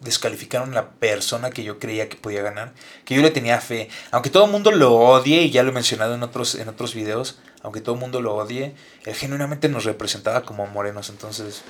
[0.03, 2.73] descalificaron la persona que yo creía que podía ganar,
[3.05, 3.89] que yo le tenía fe.
[4.11, 6.93] Aunque todo el mundo lo odie, y ya lo he mencionado en otros, en otros
[6.93, 8.75] videos, aunque todo el mundo lo odie,
[9.05, 11.63] él genuinamente nos representaba como morenos, entonces...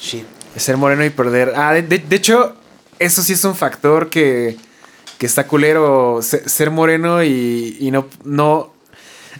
[0.00, 0.26] Shit.
[0.56, 1.52] Ser moreno y perder.
[1.56, 2.56] Ah, de, de, hecho,
[2.98, 4.56] eso sí es un factor que,
[5.18, 6.20] que está culero.
[6.22, 8.72] Ser, ser moreno y, y, no, no,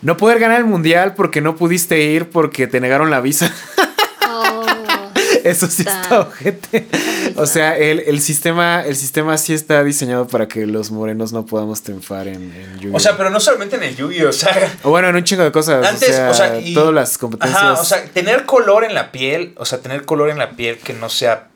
[0.03, 3.53] no poder ganar el mundial porque no pudiste ir porque te negaron la visa.
[5.45, 6.87] Eso sí está ojete.
[7.37, 11.47] O sea, el, el, sistema, el sistema sí está diseñado para que los morenos no
[11.47, 12.97] podamos triunfar en, en Yu-Gi-Oh!
[12.97, 14.29] O sea, pero no solamente en el Yu-Gi-Oh!
[14.29, 14.79] O sea.
[14.83, 15.87] O bueno, en un chingo de cosas.
[15.87, 17.63] Antes, o sea, o sea y, todas las competencias.
[17.63, 20.79] Ajá, o sea, tener color en la piel, o sea, tener color en la piel
[20.79, 21.49] que no sea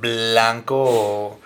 [0.00, 1.40] blanco o...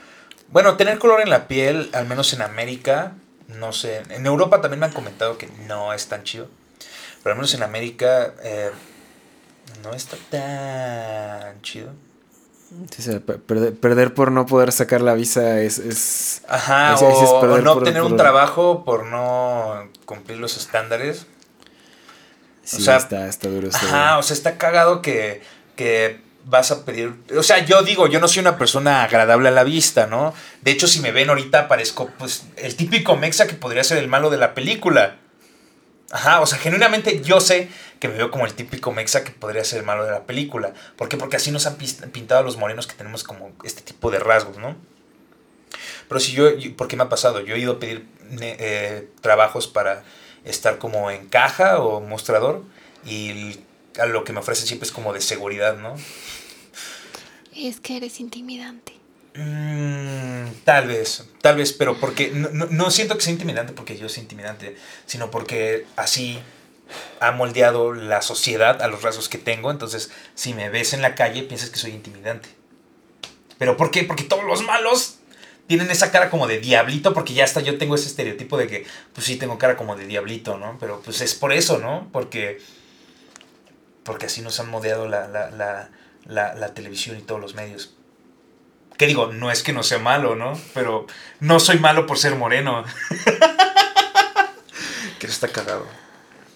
[0.48, 3.12] Bueno, tener color en la piel, al menos en América,
[3.48, 4.02] no sé.
[4.10, 6.48] En Europa también me han comentado que no es tan chido.
[7.22, 8.70] Pero al menos en América eh,
[9.82, 11.92] no está tan chido.
[12.90, 15.78] Sí, o sea, perder, perder, por no poder sacar la visa es.
[15.78, 18.12] es Ajá, es, o, es o, no por, tener por...
[18.12, 21.26] un trabajo por no cumplir los estándares.
[22.62, 23.68] Sí, o sea, está, está duro.
[23.68, 24.20] Está ajá, duro.
[24.20, 25.42] o sea, está cagado que,
[25.74, 27.14] que vas a pedir.
[27.36, 30.32] O sea, yo digo, yo no soy una persona agradable a la vista, ¿no?
[30.62, 34.08] De hecho, si me ven ahorita, parezco pues el típico mexa que podría ser el
[34.08, 35.16] malo de la película.
[36.10, 37.68] Ajá, o sea, genuinamente yo sé
[38.00, 40.74] que me veo como el típico mexa que podría ser el malo de la película.
[40.96, 41.16] ¿Por qué?
[41.16, 44.76] Porque así nos han pintado los morenos que tenemos como este tipo de rasgos, ¿no?
[46.08, 47.40] Pero si yo, ¿por qué me ha pasado?
[47.40, 48.06] Yo he ido a pedir
[48.40, 50.02] eh, trabajos para
[50.44, 52.64] estar como en caja o mostrador
[53.04, 53.60] y
[53.98, 55.94] a lo que me ofrecen siempre es como de seguridad, ¿no?
[57.54, 58.99] Es que eres intimidante.
[59.40, 63.96] Mm, tal vez, tal vez, pero porque no, no, no, siento que sea intimidante porque
[63.96, 64.76] yo soy intimidante,
[65.06, 66.38] sino porque así
[67.20, 69.70] ha moldeado la sociedad a los rasgos que tengo.
[69.70, 72.50] Entonces, si me ves en la calle, piensas que soy intimidante.
[73.56, 74.04] ¿Pero por qué?
[74.04, 75.20] Porque todos los malos
[75.66, 78.86] tienen esa cara como de diablito, porque ya hasta yo tengo ese estereotipo de que,
[79.14, 80.76] pues sí, tengo cara como de diablito, ¿no?
[80.80, 82.08] Pero pues es por eso, ¿no?
[82.12, 82.60] Porque,
[84.02, 85.90] porque así nos han moldeado la, la, la,
[86.26, 87.94] la, la televisión y todos los medios
[89.00, 90.60] que digo, no es que no sea malo, ¿no?
[90.74, 91.06] Pero
[91.40, 92.84] no soy malo por ser moreno.
[95.18, 95.86] que está cagado.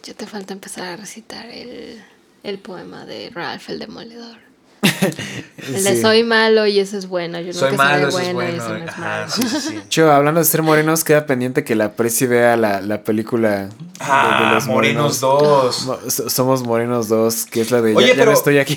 [0.03, 2.05] Ya te falta empezar a recitar el,
[2.42, 4.36] el poema de Ralph el Demoledor.
[5.57, 7.40] el de soy malo y eso es bueno.
[7.40, 9.30] Yo soy nunca malo, eso bueno, es y eso no es Ajá, malo.
[9.30, 9.80] sí, sí, sí.
[9.90, 13.70] Yo, hablando de ser morenos, queda pendiente que la Preci vea la, la película
[14.01, 15.80] ah, de, de, los Morenos morenos.
[15.80, 16.30] 2.
[16.30, 18.76] Somos Morenos 2, que es la de Oye, ya, no estoy aquí.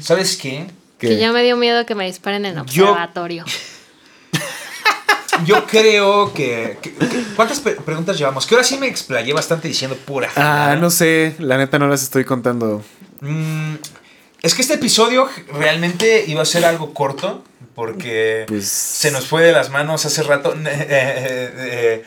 [0.00, 0.68] ¿Sabes qué?
[1.10, 3.44] Que ya me dio miedo que me disparen en Yo- observatorio.
[5.44, 6.78] Yo creo que.
[6.80, 8.46] que- que- ¿Cuántas pre- preguntas llevamos?
[8.46, 10.30] Que ahora sí me explayé bastante diciendo pura.
[10.36, 12.82] Ah, no sé, la neta no las estoy contando.
[13.20, 13.74] Mm,
[14.42, 17.42] es que este episodio realmente iba a ser algo corto.
[17.74, 20.54] Porque Pues se nos fue de las manos hace rato.
[20.66, 22.04] Eh, eh,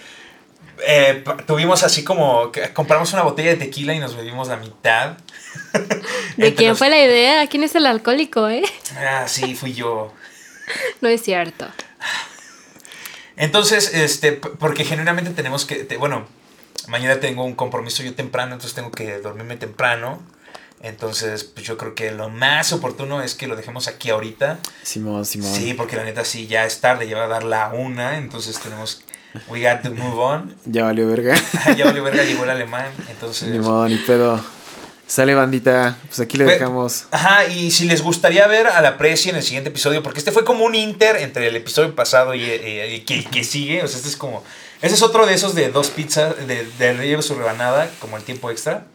[0.88, 2.52] eh, tuvimos así como.
[2.54, 5.18] que compramos una botella de tequila y nos bebimos la mitad.
[6.38, 7.48] ¿De quién los- fue la idea?
[7.48, 8.64] ¿Quién es el alcohólico, eh?
[8.98, 10.14] Ah, sí, fui yo.
[11.02, 11.66] No es cierto.
[13.36, 16.28] Entonces, este, porque genuinamente tenemos que, te- bueno,
[16.88, 20.22] mañana tengo un compromiso yo temprano, entonces tengo que dormirme temprano.
[20.82, 24.60] Entonces, pues yo creo que lo más oportuno es que lo dejemos aquí ahorita.
[24.84, 25.54] Simón, Simón.
[25.54, 28.60] Sí, porque la neta sí, ya es tarde, ya va a dar la una, entonces
[28.60, 29.04] tenemos
[29.48, 30.56] We got to move on.
[30.66, 31.36] Ya valió verga.
[31.76, 32.88] ya valió verga, llegó el alemán.
[33.10, 33.50] Entonces.
[33.50, 34.44] Ni modo, ni pedo.
[35.08, 37.06] Sale bandita, pues aquí le dejamos.
[37.12, 40.34] Ajá, y si les gustaría ver a la Presi en el siguiente episodio, porque este
[40.34, 43.88] fue como un inter entre el episodio pasado y, eh, y que, que sigue, o
[43.88, 44.44] sea, este es como...
[44.82, 48.24] Ese es otro de esos de dos pizzas, de, de lleve su rebanada, como el
[48.24, 48.86] tiempo extra.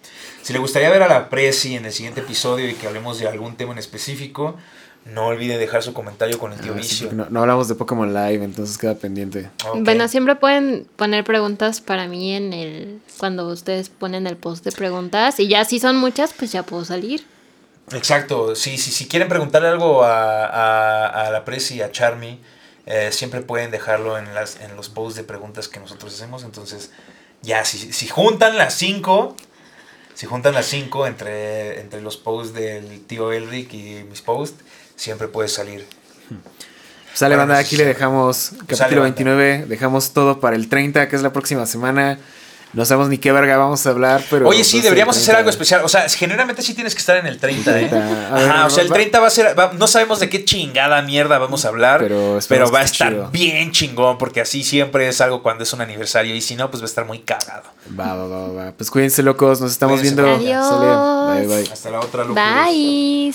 [0.43, 3.27] Si le gustaría ver a la Presi en el siguiente episodio y que hablemos de
[3.27, 4.57] algún tema en específico,
[5.05, 7.13] no olvide dejar su comentario con el tío Ah, Vicio.
[7.13, 9.51] no, no hablamos de Pokémon Live, entonces queda pendiente.
[9.75, 13.01] Bueno, siempre pueden poner preguntas para mí en el.
[13.19, 15.41] Cuando ustedes ponen el post de preguntas.
[15.41, 17.25] Y ya si son muchas, pues ya puedo salir.
[17.91, 22.41] Exacto, sí, sí, si quieren preguntarle algo a, a, a la Presi y a Charmy,
[22.87, 26.45] eh, siempre pueden dejarlo en, las, en los posts de preguntas que nosotros hacemos.
[26.45, 26.91] Entonces,
[27.43, 29.37] ya, si, si juntan las cinco,
[30.15, 34.63] si juntan las cinco entre, entre los posts del tío Elric y mis posts,
[35.03, 35.87] siempre puede salir.
[37.15, 37.77] Sale Bueno, banda, aquí sí.
[37.77, 39.15] le dejamos Sale, capítulo banda.
[39.17, 42.19] 29, dejamos todo para el 30, que es la próxima semana.
[42.73, 44.49] No sabemos ni qué verga vamos a hablar, pero...
[44.49, 45.39] Oye, sí, deberíamos hacer 30.
[45.41, 45.83] algo especial.
[45.85, 47.87] O sea, generalmente sí tienes que estar en el 30, ¿eh?
[47.91, 48.29] 30.
[48.29, 49.59] A ver, Ajá, o sea, el va- 30 va a ser.
[49.59, 52.01] va- no sabemos de qué chingada mierda vamos a hablar.
[52.01, 53.29] Pero Pero, va a estar chido.
[53.31, 54.17] bien chingón.
[54.17, 56.35] Porque así siempre es algo cuando es un aniversario.
[56.35, 57.65] Y si no, pues va a estar muy cagado.
[58.01, 58.73] Va, va, va, va.
[58.73, 60.51] Pues cuídense, locos, nos estamos Cuídense, viendo.
[60.51, 61.37] Adiós.
[61.37, 61.71] Bye, bye.
[61.71, 62.37] Hasta la otra, locos.
[62.43, 63.35] Bye.